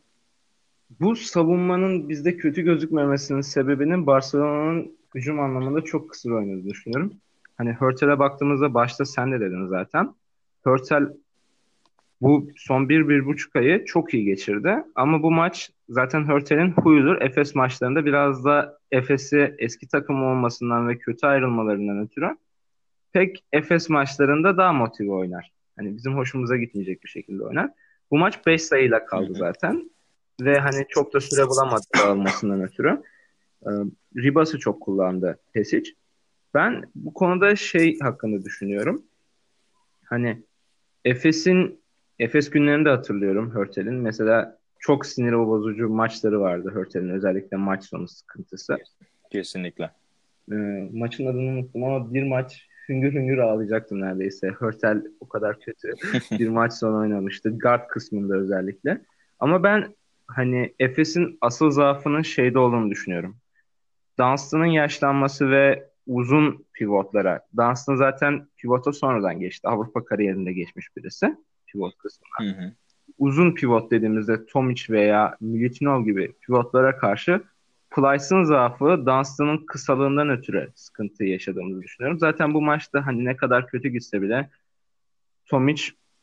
[1.00, 7.12] bu savunmanın bizde kötü gözükmemesinin sebebinin Barcelona'nın hücum anlamında çok kısır oynadığını düşünüyorum.
[7.57, 10.14] Hani Hurtel'e baktığımızda başta sen de dedin zaten.
[10.64, 11.09] Hurtel
[12.20, 14.76] bu son bir, bir buçuk ayı çok iyi geçirdi.
[14.94, 17.20] Ama bu maç zaten Hurtel'in huyudur.
[17.20, 22.37] Efes maçlarında biraz da Efes'i eski takım olmasından ve kötü ayrılmalarından ötürü
[23.12, 25.52] pek Efes maçlarında daha motive oynar.
[25.76, 27.70] Hani bizim hoşumuza gitmeyecek bir şekilde oynar.
[28.11, 29.90] Bu maç 5 sayıyla kaldı zaten
[30.44, 33.02] ve hani çok da süre bulamadı dağılmasından ötürü.
[33.66, 33.70] Ee,
[34.16, 35.90] Ribas'ı çok kullandı Pesic.
[36.55, 39.02] Ben bu konuda şey hakkında düşünüyorum.
[40.05, 40.42] Hani
[41.05, 41.83] Efes'in
[42.18, 43.94] Efes günlerinde hatırlıyorum Hörtel'in.
[43.94, 48.78] Mesela çok sinir bozucu maçları vardı Hörtel'in özellikle maç sonu sıkıntısı.
[49.31, 49.90] Kesinlikle.
[50.52, 54.48] Ee, maçın adını unuttum ama bir maç hüngür hüngür ağlayacaktım neredeyse.
[54.48, 55.92] Hörtel o kadar kötü
[56.38, 57.59] bir maç sonu oynamıştı.
[57.59, 59.00] Guard kısmında özellikle.
[59.38, 59.94] Ama ben
[60.26, 63.37] hani Efes'in asıl zaafının şeyde olduğunu düşünüyorum.
[64.18, 67.46] Dunstan'ın yaşlanması ve uzun pivotlara.
[67.56, 69.68] Dunstan zaten pivota sonradan geçti.
[69.68, 71.37] Avrupa kariyerinde geçmiş birisi.
[71.66, 72.52] Pivot kısmına.
[72.52, 72.72] Hı hı.
[73.18, 77.42] Uzun pivot dediğimizde Tomic veya Militinov gibi pivotlara karşı
[77.90, 82.18] Plyce'ın zaafı Dunstan'ın kısalığından ötürü sıkıntı yaşadığımızı düşünüyorum.
[82.18, 84.50] Zaten bu maçta hani ne kadar kötü gitse bile
[85.46, 85.82] Tomic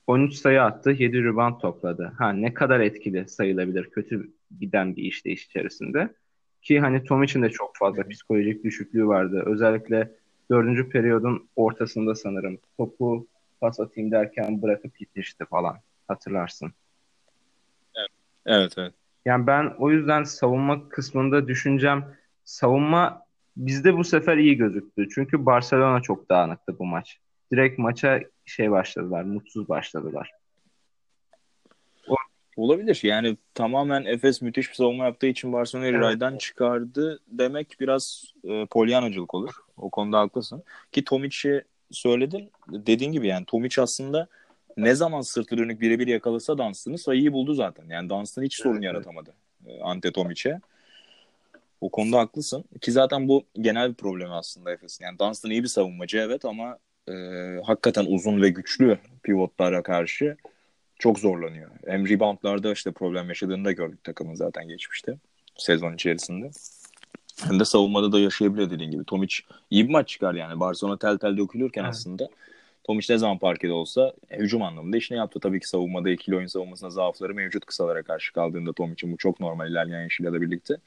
[0.10, 2.14] 13 sayı attı, 7 rebound topladı.
[2.18, 6.14] Ha ne kadar etkili sayılabilir kötü giden bir işleyiş içerisinde.
[6.62, 9.44] Ki hani Tom için de çok fazla psikolojik düşüklüğü vardı.
[9.46, 10.12] Özellikle
[10.52, 13.28] dördüncü periyodun ortasında sanırım topu
[13.62, 15.78] pas atayım derken bırakıp gitmişti falan.
[16.08, 16.72] Hatırlarsın.
[17.96, 18.10] Evet,
[18.46, 18.74] evet.
[18.78, 18.94] evet.
[19.26, 23.26] Yani ben o yüzden savunma kısmında düşüncem savunma
[23.58, 25.10] bizde bu sefer iyi gözüktü.
[25.10, 27.20] Çünkü Barcelona çok dağınıktı bu maç.
[27.52, 30.32] Direkt maça şey başladılar, mutsuz başladılar.
[32.60, 33.00] Olabilir.
[33.04, 36.02] Yani tamamen Efes müthiş bir savunma yaptığı için Barcelona'yı evet.
[36.02, 39.52] raydan çıkardı demek biraz e, polyanacılık olur.
[39.78, 40.64] O konuda haklısın.
[40.92, 42.52] Ki Tomic'i söyledin.
[42.68, 44.28] Dediğin gibi yani Tomic aslında
[44.78, 47.86] ne zaman sırtı dönük birebir yakalasa Dunstan'ı sayıyı buldu zaten.
[47.90, 49.34] Yani Dunstan hiç sorun evet, yaratamadı
[49.68, 50.60] e, Ante Tomic'e.
[51.82, 52.64] O konuda haklısın.
[52.82, 55.06] Ki zaten bu genel bir problem aslında Efes'in.
[55.06, 56.78] Yani Dunstan iyi bir savunmacı evet ama
[57.10, 57.14] e,
[57.64, 60.38] hakikaten uzun ve güçlü pivotlara karşı
[61.00, 61.70] çok zorlanıyor.
[61.86, 65.18] Hem reboundlarda işte problem yaşadığını da gördük takımın zaten geçmişte
[65.58, 66.52] sezon içerisinde.
[67.48, 69.04] Hem de savunmada da yaşayabiliyor dediğin gibi.
[69.04, 69.36] Tomic
[69.70, 70.60] iyi bir maç çıkar yani.
[70.60, 71.90] Barcelona tel tel dökülürken evet.
[71.92, 72.30] aslında
[72.84, 75.40] Tomic ne zaman parkede olsa e, hücum anlamında işini yaptı.
[75.40, 79.72] Tabii ki savunmada ikili oyun savunmasında zaafları mevcut kısalara karşı kaldığında Tomic'in bu çok normal
[79.72, 80.78] ilerleyen yaşıyla birlikte.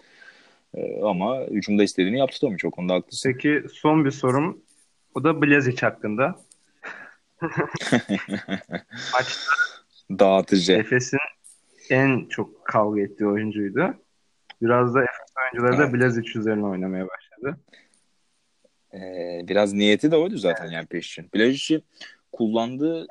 [0.75, 2.69] E, ama hücumda istediğini yaptı Tomic.
[2.69, 3.33] O konuda haklısın.
[3.33, 4.63] Peki son bir sorum.
[5.15, 6.37] O da Blazic hakkında.
[9.13, 9.53] Maçta
[10.11, 10.73] Dağıtıcı.
[10.73, 11.19] Efes'in
[11.91, 13.95] en çok kavga ettiği oyuncuydu.
[14.63, 15.95] Biraz da Efes oyuncuları da evet.
[15.95, 17.61] Blazic üzerine oynamaya başladı.
[18.95, 20.75] Ee, biraz niyeti de oydu zaten evet.
[20.75, 21.29] yani Peşin.
[21.35, 21.83] Blazic'i
[22.33, 23.07] kullandığı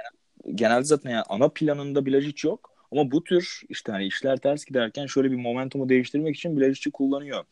[0.55, 2.71] genelde zaten yani ana planında Blazic yok.
[2.91, 7.43] Ama bu tür işte hani işler ters giderken şöyle bir momentumu değiştirmek için Blazic'i kullanıyor.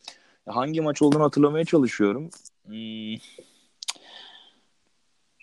[0.46, 2.30] Hangi maç olduğunu hatırlamaya çalışıyorum.
[2.66, 3.14] Hmm.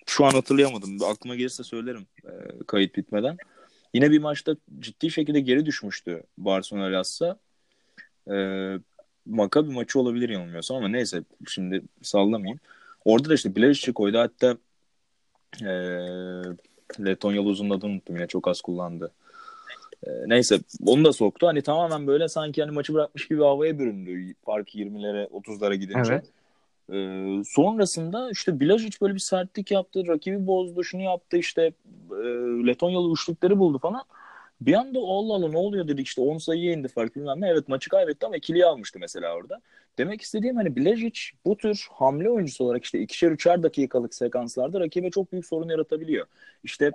[0.08, 1.04] Şu an hatırlayamadım.
[1.04, 2.32] Aklıma gelirse söylerim e,
[2.68, 3.38] kayıt bitmeden.
[3.94, 7.40] Yine bir maçta ciddi şekilde geri düşmüştü Barcelona Lassa.
[8.32, 8.36] E,
[9.26, 12.60] Maccabi maçı olabilir yanılmıyorsam ama neyse şimdi sallamayayım.
[13.06, 14.18] Orada da işte Bilaric'i koydu.
[14.18, 14.58] Hatta
[15.62, 15.72] e,
[17.06, 19.12] Letonyalı uzun adını unuttum yine çok az kullandı.
[20.04, 21.48] E, neyse onu da soktu.
[21.48, 24.34] Hani tamamen böyle sanki hani maçı bırakmış gibi havaya büründü.
[24.46, 26.14] Fark 20'lere 30'lara gidince.
[26.14, 26.26] Evet.
[26.94, 31.62] Ee, sonrasında işte Blažić böyle bir sertlik yaptı, rakibi bozdu, şunu yaptı işte
[32.12, 32.16] e,
[32.68, 34.04] Letonyalı üçlükleri buldu falan.
[34.62, 37.50] Bir anda Allah Allah ne oluyor dedik işte 10 sayıya indi fark bilmem ne.
[37.50, 39.62] Evet maçı kaybetti ama ikiliyi almıştı mesela orada.
[39.98, 45.12] Demek istediğim hani Blažić bu tür hamle oyuncusu olarak işte ikişer üçer dakikalık sekanslarda rakibe
[45.12, 46.26] çok büyük sorun yaratabiliyor.
[46.64, 46.92] İşte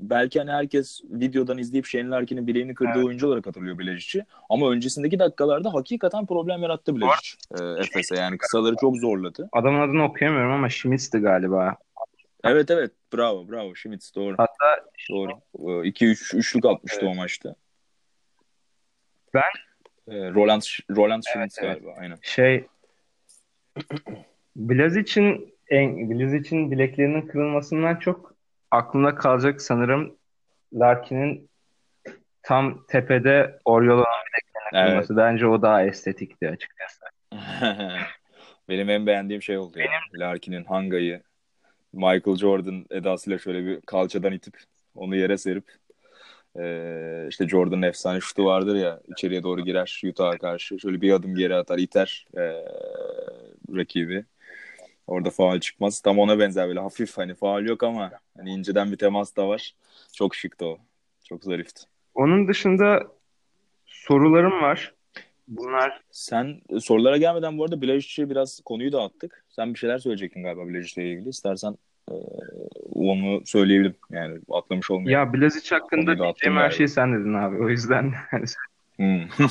[0.00, 3.04] belki hani herkes videodan izleyip Shane Larkin'in bileğini kırdığı evet.
[3.04, 4.24] oyuncu olarak hatırlıyor Bilecic'i.
[4.50, 8.16] Ama öncesindeki dakikalarda hakikaten problem yarattı Bilecic e, Efes'e.
[8.16, 9.48] Yani kısaları çok zorladı.
[9.52, 11.76] Adamın adını okuyamıyorum ama Schmitz'ti galiba.
[12.44, 14.34] Evet evet bravo bravo Schmitz doğru.
[14.38, 15.84] Hatta doğru.
[15.84, 17.12] 2 3 üçlük atmıştı evet.
[17.12, 17.54] o maçta.
[19.34, 19.42] Ben
[20.08, 21.98] e, Roland Roland Schmitz evet, galiba evet.
[22.00, 22.18] aynen.
[22.22, 22.66] Şey
[24.56, 28.33] Blazic'in en Blazic'in bileklerinin kırılmasından çok
[28.74, 30.16] aklımda kalacak sanırım
[30.74, 31.50] Larkin'in
[32.42, 35.06] tam tepede Oriol olan bileklerine evet.
[35.10, 37.04] Bence o daha estetikti açıkçası.
[38.68, 39.92] Benim en beğendiğim şey oldu Benim...
[39.92, 40.28] ya.
[40.28, 41.22] Larkin'in Hanga'yı
[41.92, 44.56] Michael Jordan edasıyla şöyle bir kalçadan itip
[44.94, 45.64] onu yere serip
[46.58, 51.34] ee, işte Jordan'ın efsane şutu vardır ya içeriye doğru girer Utah'a karşı şöyle bir adım
[51.34, 52.64] geri atar iter ee,
[53.76, 54.24] rakibi
[55.06, 56.00] Orada faal çıkmaz.
[56.00, 59.74] Tam ona benzer böyle hafif hani faal yok ama hani inceden bir temas da var.
[60.12, 60.78] Çok şıktı o.
[61.24, 61.82] Çok zarifti.
[62.14, 63.02] Onun dışında
[63.86, 64.94] sorularım var.
[65.48, 69.44] Bunlar sen sorulara gelmeden bu arada Blajic'e biraz konuyu dağıttık.
[69.48, 71.28] Sen bir şeyler söyleyecektin galiba Blajic'le ilgili.
[71.28, 71.76] İstersen
[72.10, 72.14] e,
[72.94, 73.96] onu söyleyebilirim.
[74.10, 75.20] Yani atlamış olmayayım.
[75.20, 77.64] Ya Blazic hakkında diyeceğim her şeyi sen dedin abi.
[77.64, 78.14] O yüzden
[78.96, 79.28] hmm.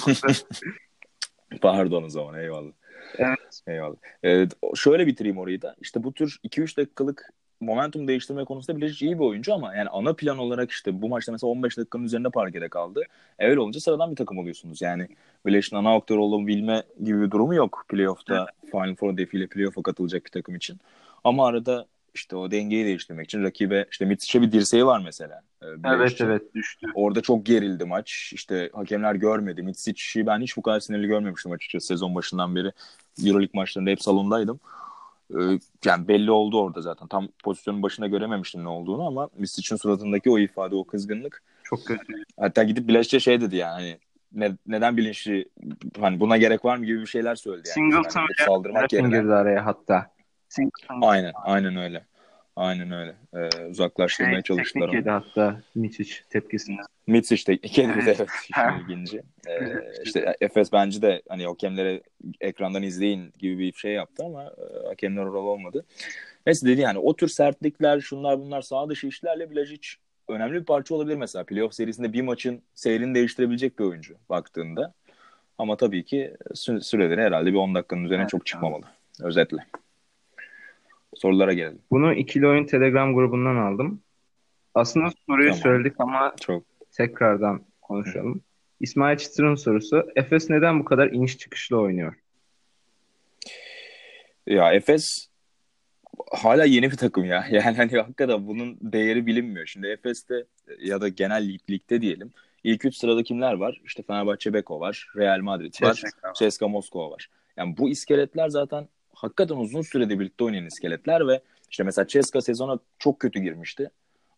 [1.61, 2.71] Pardon o zaman eyvallah.
[3.67, 3.77] Evet.
[3.77, 3.95] Eyvallah.
[4.25, 5.75] Ee, şöyle bitireyim orayı da.
[5.81, 10.13] İşte bu tür 2-3 dakikalık momentum değiştirme konusunda Bilic iyi bir oyuncu ama yani ana
[10.13, 13.01] plan olarak işte bu maçta mesela 15 dakikanın üzerinde parkede kaldı.
[13.39, 14.81] E öyle olunca sıradan bir takım oluyorsunuz.
[14.81, 15.07] Yani
[15.45, 20.31] Bilec'in ana aktör olabilme gibi bir durumu yok playoff'ta Final Four defiyle playoff'a katılacak bir
[20.31, 20.77] takım için.
[21.23, 25.41] Ama arada işte o dengeyi değiştirmek için rakibe işte Mitsic'e bir dirseği var mesela.
[25.61, 26.25] Ee, evet için.
[26.25, 26.87] evet düştü.
[26.95, 28.31] Orada çok gerildi maç.
[28.33, 29.63] İşte hakemler görmedi.
[29.63, 32.71] Mitsic'i ben hiç bu kadar sinirli görmemiştim açıkçası sezon başından beri.
[33.25, 34.59] Euroleague maçlarında hep salondaydım.
[35.31, 37.07] Ee, yani belli oldu orada zaten.
[37.07, 42.13] Tam pozisyonun başına görememiştim ne olduğunu ama Mitsic'in suratındaki o ifade, o kızgınlık çok kötü.
[42.39, 43.97] Hatta gidip Bileş'e şey dedi yani hani
[44.33, 45.49] ne, neden bilinçli
[45.99, 47.73] hani buna gerek var mı gibi bir şeyler söyledi yani.
[47.73, 49.17] Singleton yani, saldırmak yerine.
[49.17, 50.11] girdi araya hatta.
[51.01, 52.05] Aynen, aynen öyle.
[52.55, 53.15] Aynen öyle.
[53.33, 55.11] Ee, uzaklaştırmaya şey, çalıştılar onu.
[55.11, 56.77] hatta Mitic tepkisini.
[57.07, 58.29] Mitic teknik yedi evet.
[58.81, 59.21] ilginci.
[59.47, 59.61] Ee,
[60.03, 62.01] işte Efes bence de hani hakemlere
[62.41, 65.85] ekrandan izleyin gibi bir şey yaptı ama e, hakemler rol olmadı.
[66.45, 69.95] Neyse dedi yani o tür sertlikler şunlar bunlar sağ dışı işlerle Blažić
[70.27, 71.43] önemli bir parça olabilir mesela.
[71.43, 74.93] Playoff serisinde bir maçın seyrini değiştirebilecek bir oyuncu baktığında.
[75.57, 76.37] Ama tabii ki
[76.81, 78.83] süreleri herhalde bir 10 dakikanın üzerine evet, çok çıkmamalı.
[79.21, 79.57] Özetle.
[81.15, 81.79] Sorulara gelelim.
[81.91, 84.01] Bunu ikili oyun Telegram grubundan aldım.
[84.75, 85.61] Aslında soruyu tamam.
[85.61, 88.35] söyledik ama çok tekrardan konuşalım.
[88.35, 88.39] Hı.
[88.79, 90.11] İsmail Çıtır'ın sorusu.
[90.15, 92.13] Efes neden bu kadar iniş çıkışlı oynuyor?
[94.47, 95.27] Ya Efes
[96.31, 97.45] hala yeni bir takım ya.
[97.51, 99.65] Yani hani hakikaten bunun değeri bilinmiyor.
[99.65, 100.45] Şimdi Efes'te
[100.79, 102.33] ya da genel lig, ligde diyelim.
[102.63, 103.81] İlk üç sırada kimler var?
[103.85, 106.01] İşte Fenerbahçe Beko var, Real Madrid var,
[106.35, 107.29] CSKA Moskova var.
[107.57, 108.87] Yani bu iskeletler zaten
[109.23, 113.89] hakikaten uzun sürede birlikte oynayan iskeletler ve işte mesela Ceska sezona çok kötü girmişti.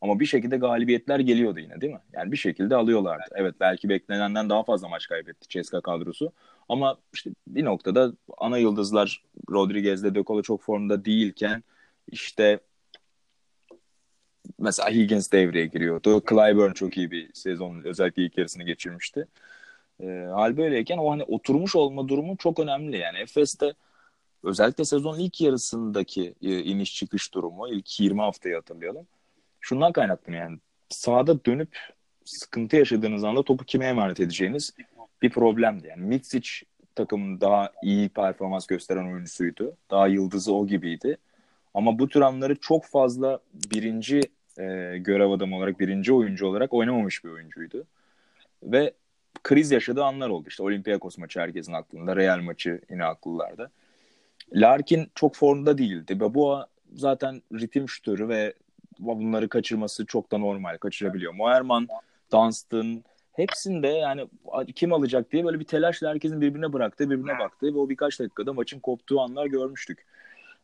[0.01, 1.99] Ama bir şekilde galibiyetler geliyordu yine değil mi?
[2.13, 3.23] Yani bir şekilde alıyorlardı.
[3.35, 6.31] Evet belki beklenenden daha fazla maç kaybetti Ceska kadrosu.
[6.69, 11.63] Ama işte bir noktada ana yıldızlar Rodriguez'de De Colo çok formda değilken
[12.11, 12.59] işte
[14.59, 16.23] mesela Higgins devreye giriyordu.
[16.29, 19.27] Clyburn çok iyi bir sezon özellikle ilk yarısını geçirmişti.
[19.99, 22.97] E, hal böyleyken o hani oturmuş olma durumu çok önemli.
[22.97, 23.73] Yani Efes'te
[24.45, 29.07] özellikle sezonun ilk yarısındaki e, iniş çıkış durumu ilk 20 haftayı hatırlayalım.
[29.59, 31.77] Şundan kaynaklanıyor yani sahada dönüp
[32.25, 34.73] sıkıntı yaşadığınız anda topu kime emanet edeceğiniz
[35.21, 35.87] bir problemdi.
[35.87, 36.49] Yani Mitsic
[36.95, 39.77] takımın daha iyi performans gösteren oyuncusuydu.
[39.91, 41.17] Daha yıldızı o gibiydi.
[41.73, 44.19] Ama bu tür anları çok fazla birinci
[44.57, 47.85] e, görev adamı olarak, birinci oyuncu olarak oynamamış bir oyuncuydu.
[48.63, 48.93] Ve
[49.43, 50.47] kriz yaşadığı anlar oldu.
[50.49, 53.69] İşte Olympiakos maçı herkesin aklında, Real maçı yine akıllarda.
[54.53, 56.19] Larkin çok formda değildi.
[56.19, 58.53] Babua zaten ritim şütörü ve
[58.99, 60.77] bunları kaçırması çok da normal.
[60.77, 61.33] Kaçırabiliyor.
[61.33, 61.87] Moerman,
[62.33, 63.03] Dunstan
[63.33, 64.27] hepsinde yani
[64.75, 68.53] kim alacak diye böyle bir telaşla herkesin birbirine bıraktığı, birbirine baktığı ve o birkaç dakikada
[68.53, 70.05] maçın koptuğu anlar görmüştük.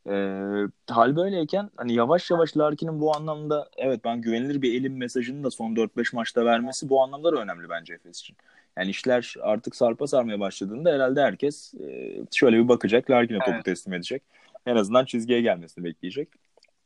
[0.10, 5.44] Ee, hal böyleyken hani yavaş yavaş Larkin'in bu anlamda evet ben güvenilir bir elim mesajını
[5.44, 8.38] da son 4-5 maçta vermesi bu anlamda da önemli bence Efes için.
[8.78, 13.10] Yani işler artık sarpa sarmaya başladığında herhalde herkes e, şöyle bir bakacak.
[13.10, 13.66] Larkin'e topu evet.
[13.66, 14.24] teslim edecek.
[14.66, 16.30] En azından çizgiye gelmesini bekleyecek.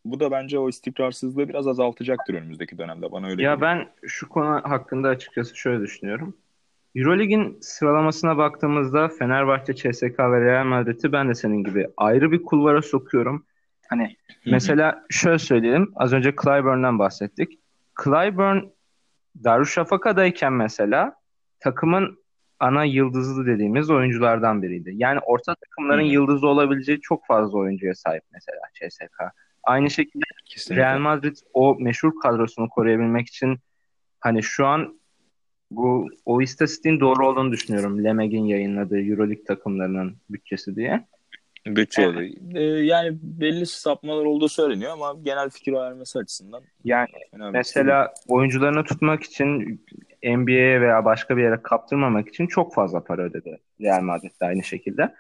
[0.06, 3.12] Bu da bence o istikrarsızlığı biraz azaltacaktır önümüzdeki dönemde.
[3.12, 3.62] Bana öyle Ya geliyor.
[3.62, 6.38] ben şu konu hakkında açıkçası şöyle düşünüyorum.
[6.96, 12.82] Eurolig'in sıralamasına baktığımızda Fenerbahçe, CSK ve Real Madrid'i ben de senin gibi ayrı bir kulvara
[12.82, 13.46] sokuyorum.
[13.90, 15.92] Hani mesela şöyle söyleyelim.
[15.96, 17.60] Az önce Clyburn'dan bahsettik.
[18.04, 18.60] Clyburn
[19.44, 21.16] Darüşşafaka'dayken mesela
[21.60, 22.20] takımın
[22.60, 24.92] ana yıldızı dediğimiz oyunculardan biriydi.
[24.94, 29.22] Yani orta takımların yıldızı olabileceği çok fazla oyuncuya sahip mesela CSK.
[29.64, 30.84] Aynı şekilde Kesinlikle.
[30.84, 33.60] Real Madrid o meşhur kadrosunu koruyabilmek için
[34.20, 35.00] hani şu an
[35.72, 38.04] bu o istatistiğin doğru olduğunu düşünüyorum.
[38.04, 41.06] Lemeg'in yayınladığı Euroleague takımlarının bütçesi diye.
[41.68, 42.34] Bütçe evet.
[42.56, 46.64] ee, yani belli sapmalar olduğu söyleniyor ama genel fikir vermesi açısından.
[46.84, 47.10] Yani
[47.52, 49.82] mesela oyuncularını tutmak için
[50.24, 54.64] NBA'ye veya başka bir yere kaptırmamak için çok fazla para ödedi Real Madrid de aynı
[54.64, 55.14] şekilde.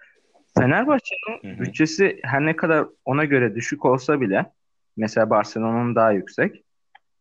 [0.57, 4.45] Fenerbahçe'nin bütçesi her ne kadar ona göre düşük olsa bile
[4.97, 6.63] mesela Barcelona'nın daha yüksek.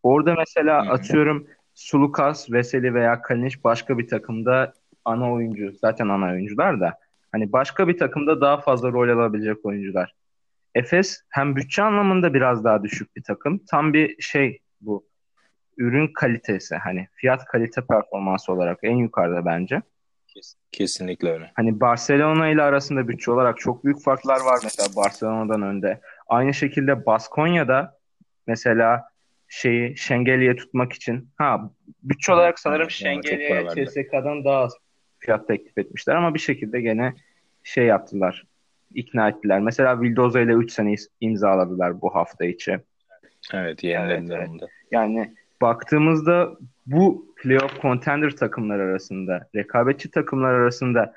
[0.02, 0.92] Orada mesela Hı-hı.
[0.92, 4.72] atıyorum Sulukas, Veseli veya Kalinic başka bir takımda
[5.04, 5.72] ana oyuncu.
[5.80, 6.98] Zaten ana oyuncular da.
[7.32, 10.14] Hani başka bir takımda daha fazla rol alabilecek oyuncular.
[10.74, 13.60] Efes hem bütçe anlamında biraz daha düşük bir takım.
[13.70, 15.06] Tam bir şey bu.
[15.76, 19.82] Ürün kalitesi hani fiyat kalite performansı olarak en yukarıda bence.
[20.72, 21.50] Kesinlikle öyle.
[21.54, 26.00] Hani Barcelona ile arasında bütçe olarak çok büyük farklar var mesela Barcelona'dan önde.
[26.28, 27.98] Aynı şekilde Baskonya'da
[28.46, 29.08] mesela
[29.54, 31.70] şeyi Şengeli'ye tutmak için ha
[32.02, 34.76] bütçe olarak sanırım Şengeli'ye CSK'dan daha az
[35.18, 37.14] fiyat teklif etmişler ama bir şekilde gene
[37.62, 38.44] şey yaptılar.
[38.94, 39.60] ikna ettiler.
[39.60, 42.80] Mesela Vildoza ile 3 sene imzaladılar bu hafta içi.
[43.52, 44.70] Evet yenilediler evet, evet.
[44.90, 46.50] Yani baktığımızda
[46.86, 51.14] bu playoff contender takımlar arasında, rekabetçi takımlar arasında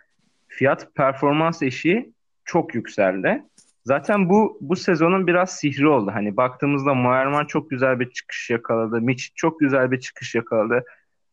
[0.47, 2.13] fiyat performans eşiği
[2.45, 3.43] çok yükseldi.
[3.87, 6.11] Zaten bu bu sezonun biraz sihri oldu.
[6.13, 9.01] Hani baktığımızda Moerman çok güzel bir çıkış yakaladı.
[9.01, 10.83] Mitch çok güzel bir çıkış yakaladı.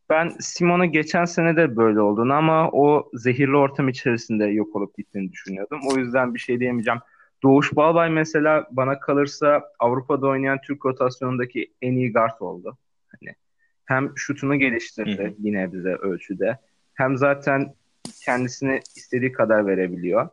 [0.09, 5.31] Ben Simon'a geçen sene de böyle olduğunu ama o zehirli ortam içerisinde yok olup gittiğini
[5.31, 5.79] düşünüyordum.
[5.91, 6.99] O yüzden bir şey diyemeyeceğim.
[7.43, 12.77] Doğuş Balbay mesela bana kalırsa Avrupa'da oynayan Türk rotasyonundaki en iyi guard oldu.
[13.07, 13.35] Hani
[13.85, 16.57] hem şutunu geliştirdi yine bize ölçüde.
[16.93, 17.73] Hem zaten
[18.25, 20.29] kendisini istediği kadar verebiliyor.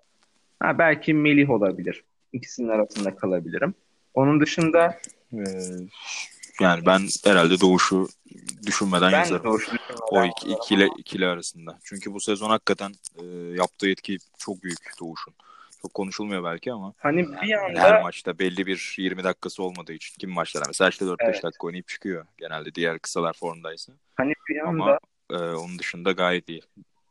[0.61, 2.05] Ha, belki Melih olabilir.
[2.33, 3.75] İkisinin arasında kalabilirim.
[4.15, 4.99] Onun dışında
[5.33, 5.39] ee,
[6.61, 8.09] yani ben herhalde Doğuş'u
[8.67, 9.45] düşünmeden ben yazarım.
[9.45, 9.77] Doğuş'u
[10.11, 11.79] o iki, ikili, ikili arasında.
[11.85, 13.25] Çünkü bu sezon hakikaten e,
[13.57, 15.35] yaptığı etki çok büyük Doğuş'un.
[15.83, 16.95] Çok konuşulmuyor belki ama.
[16.99, 21.05] Hani bir anda her maçta belli bir 20 dakikası olmadığı için kim maçlarda mesela işte
[21.05, 21.43] 4-5 evet.
[21.43, 23.93] dakika oynayıp çıkıyor genelde diğer kısalar formdaysa.
[24.15, 24.99] Hani bir anda ama
[25.31, 26.61] e, onun dışında gayet iyi.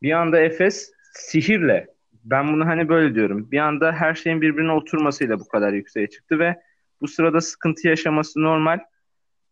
[0.01, 1.87] Bir anda Efes sihirle
[2.23, 3.51] ben bunu hani böyle diyorum.
[3.51, 6.61] Bir anda her şeyin birbirine oturmasıyla bu kadar yükseğe çıktı ve
[7.01, 8.79] bu sırada sıkıntı yaşaması normal.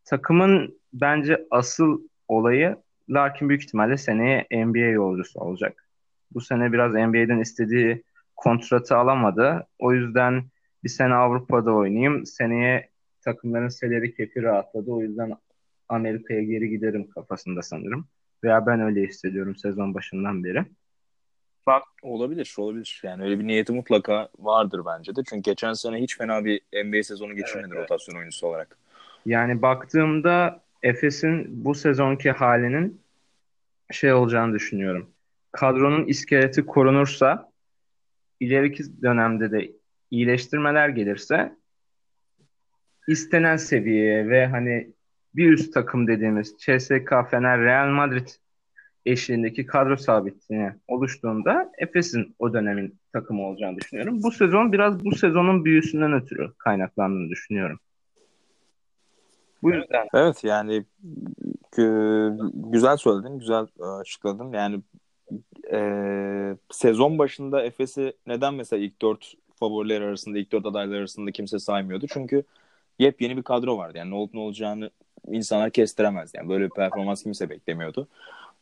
[0.05, 2.77] Takımın bence asıl olayı
[3.09, 5.89] Larkin büyük ihtimalle seneye NBA yolcusu olacak.
[6.31, 8.03] Bu sene biraz NBA'den istediği
[8.35, 9.67] kontratı alamadı.
[9.79, 10.43] O yüzden
[10.83, 12.25] bir sene Avrupa'da oynayayım.
[12.25, 12.89] Seneye
[13.21, 14.91] takımların seleri kepi rahatladı.
[14.91, 15.33] O yüzden
[15.89, 18.07] Amerika'ya geri giderim kafasında sanırım.
[18.43, 20.65] Veya ben öyle hissediyorum sezon başından beri.
[21.67, 23.01] Bak olabilir, olabilir.
[23.03, 25.21] Yani öyle bir niyeti mutlaka vardır bence de.
[25.29, 28.77] Çünkü geçen sene hiç fena bir NBA sezonu geçirmedi evet, rotasyon oyuncusu olarak.
[29.25, 33.01] Yani baktığımda Efes'in bu sezonki halinin
[33.91, 35.09] şey olacağını düşünüyorum.
[35.51, 37.51] Kadronun iskeleti korunursa
[38.39, 39.71] ileriki dönemde de
[40.11, 41.55] iyileştirmeler gelirse
[43.07, 44.91] istenen seviyeye ve hani
[45.35, 48.27] bir üst takım dediğimiz CSK, Fener, Real Madrid
[49.05, 54.23] eşliğindeki kadro sabitliğine oluştuğunda Efes'in o dönemin takımı olacağını düşünüyorum.
[54.23, 57.79] Bu sezon biraz bu sezonun büyüsünden ötürü kaynaklandığını düşünüyorum.
[59.63, 60.07] Bu yüzden.
[60.13, 60.85] Evet yani
[62.53, 64.53] güzel söyledin, güzel e, açıkladın.
[64.53, 64.81] Yani
[65.71, 65.79] e,
[66.71, 72.05] sezon başında Efes'i neden mesela ilk dört favoriler arasında, ilk dört adaylar arasında kimse saymıyordu?
[72.13, 72.43] Çünkü
[72.99, 73.97] yepyeni bir kadro vardı.
[73.97, 74.89] Yani ne olup ne olacağını
[75.27, 76.37] insanlar kestiremezdi.
[76.37, 78.07] Yani böyle bir performans kimse beklemiyordu.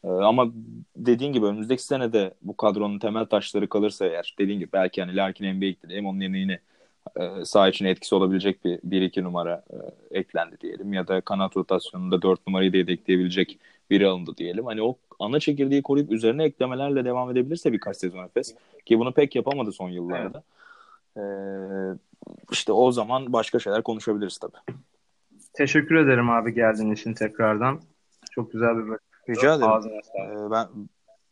[0.04, 0.52] Ee, ama
[0.96, 5.16] dediğin gibi önümüzdeki sene de bu kadronun temel taşları kalırsa eğer dediğin gibi belki hani
[5.16, 5.88] Larkin NBA'ye gitti.
[5.90, 6.60] Hem onun yerine yine
[7.16, 9.78] e, saha içine etkisi olabilecek bir 1-2 numara e,
[10.20, 14.66] eklendi diyelim ya da kanat rotasyonunda 4 numarayı da yedekleyebilecek biri alındı diyelim.
[14.66, 19.36] Hani o ana çekirdeği koruyup üzerine eklemelerle devam edebilirse birkaç sezon Efes ki bunu pek
[19.36, 20.44] yapamadı son yıllarda.
[21.18, 22.00] Evet.
[22.52, 24.80] işte o zaman başka şeyler konuşabiliriz tabii.
[25.54, 27.82] Teşekkür ederim abi geldiğin için tekrardan.
[28.32, 29.07] Çok güzel bir bölüm.
[29.30, 30.02] Rica ederim.
[30.16, 30.68] Ee, ben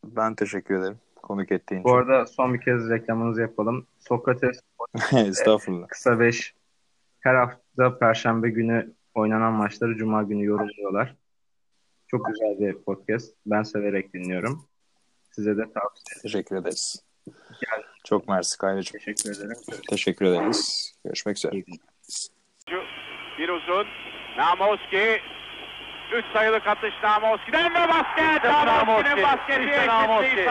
[0.03, 1.91] ben teşekkür ederim konuk ettiğin için.
[1.91, 3.87] Bu arada son bir kez reklamınızı yapalım.
[3.99, 4.59] Sokrates
[5.13, 5.87] Estağfurullah.
[5.87, 6.53] Kısa 5
[7.19, 11.15] her hafta perşembe günü oynanan maçları cuma günü yorumluyorlar.
[12.07, 13.35] Çok güzel bir podcast.
[13.45, 14.65] Ben severek dinliyorum.
[15.31, 16.21] Size de tavsiye ederim.
[16.21, 17.03] Teşekkür ederiz.
[17.49, 17.83] Gel.
[18.03, 18.99] Çok mersi Kayracığım.
[18.99, 19.57] Teşekkür ederim.
[19.89, 20.93] Teşekkür ederiz.
[21.05, 21.51] Görüşmek üzere.
[23.37, 23.85] Bir uzun.
[24.37, 25.19] Namoski.
[26.11, 28.43] Üç sayılı atış Namoski'den ve basket.
[28.43, 29.69] Namoski'nin basketi.
[29.69, 30.45] İşte Namoski.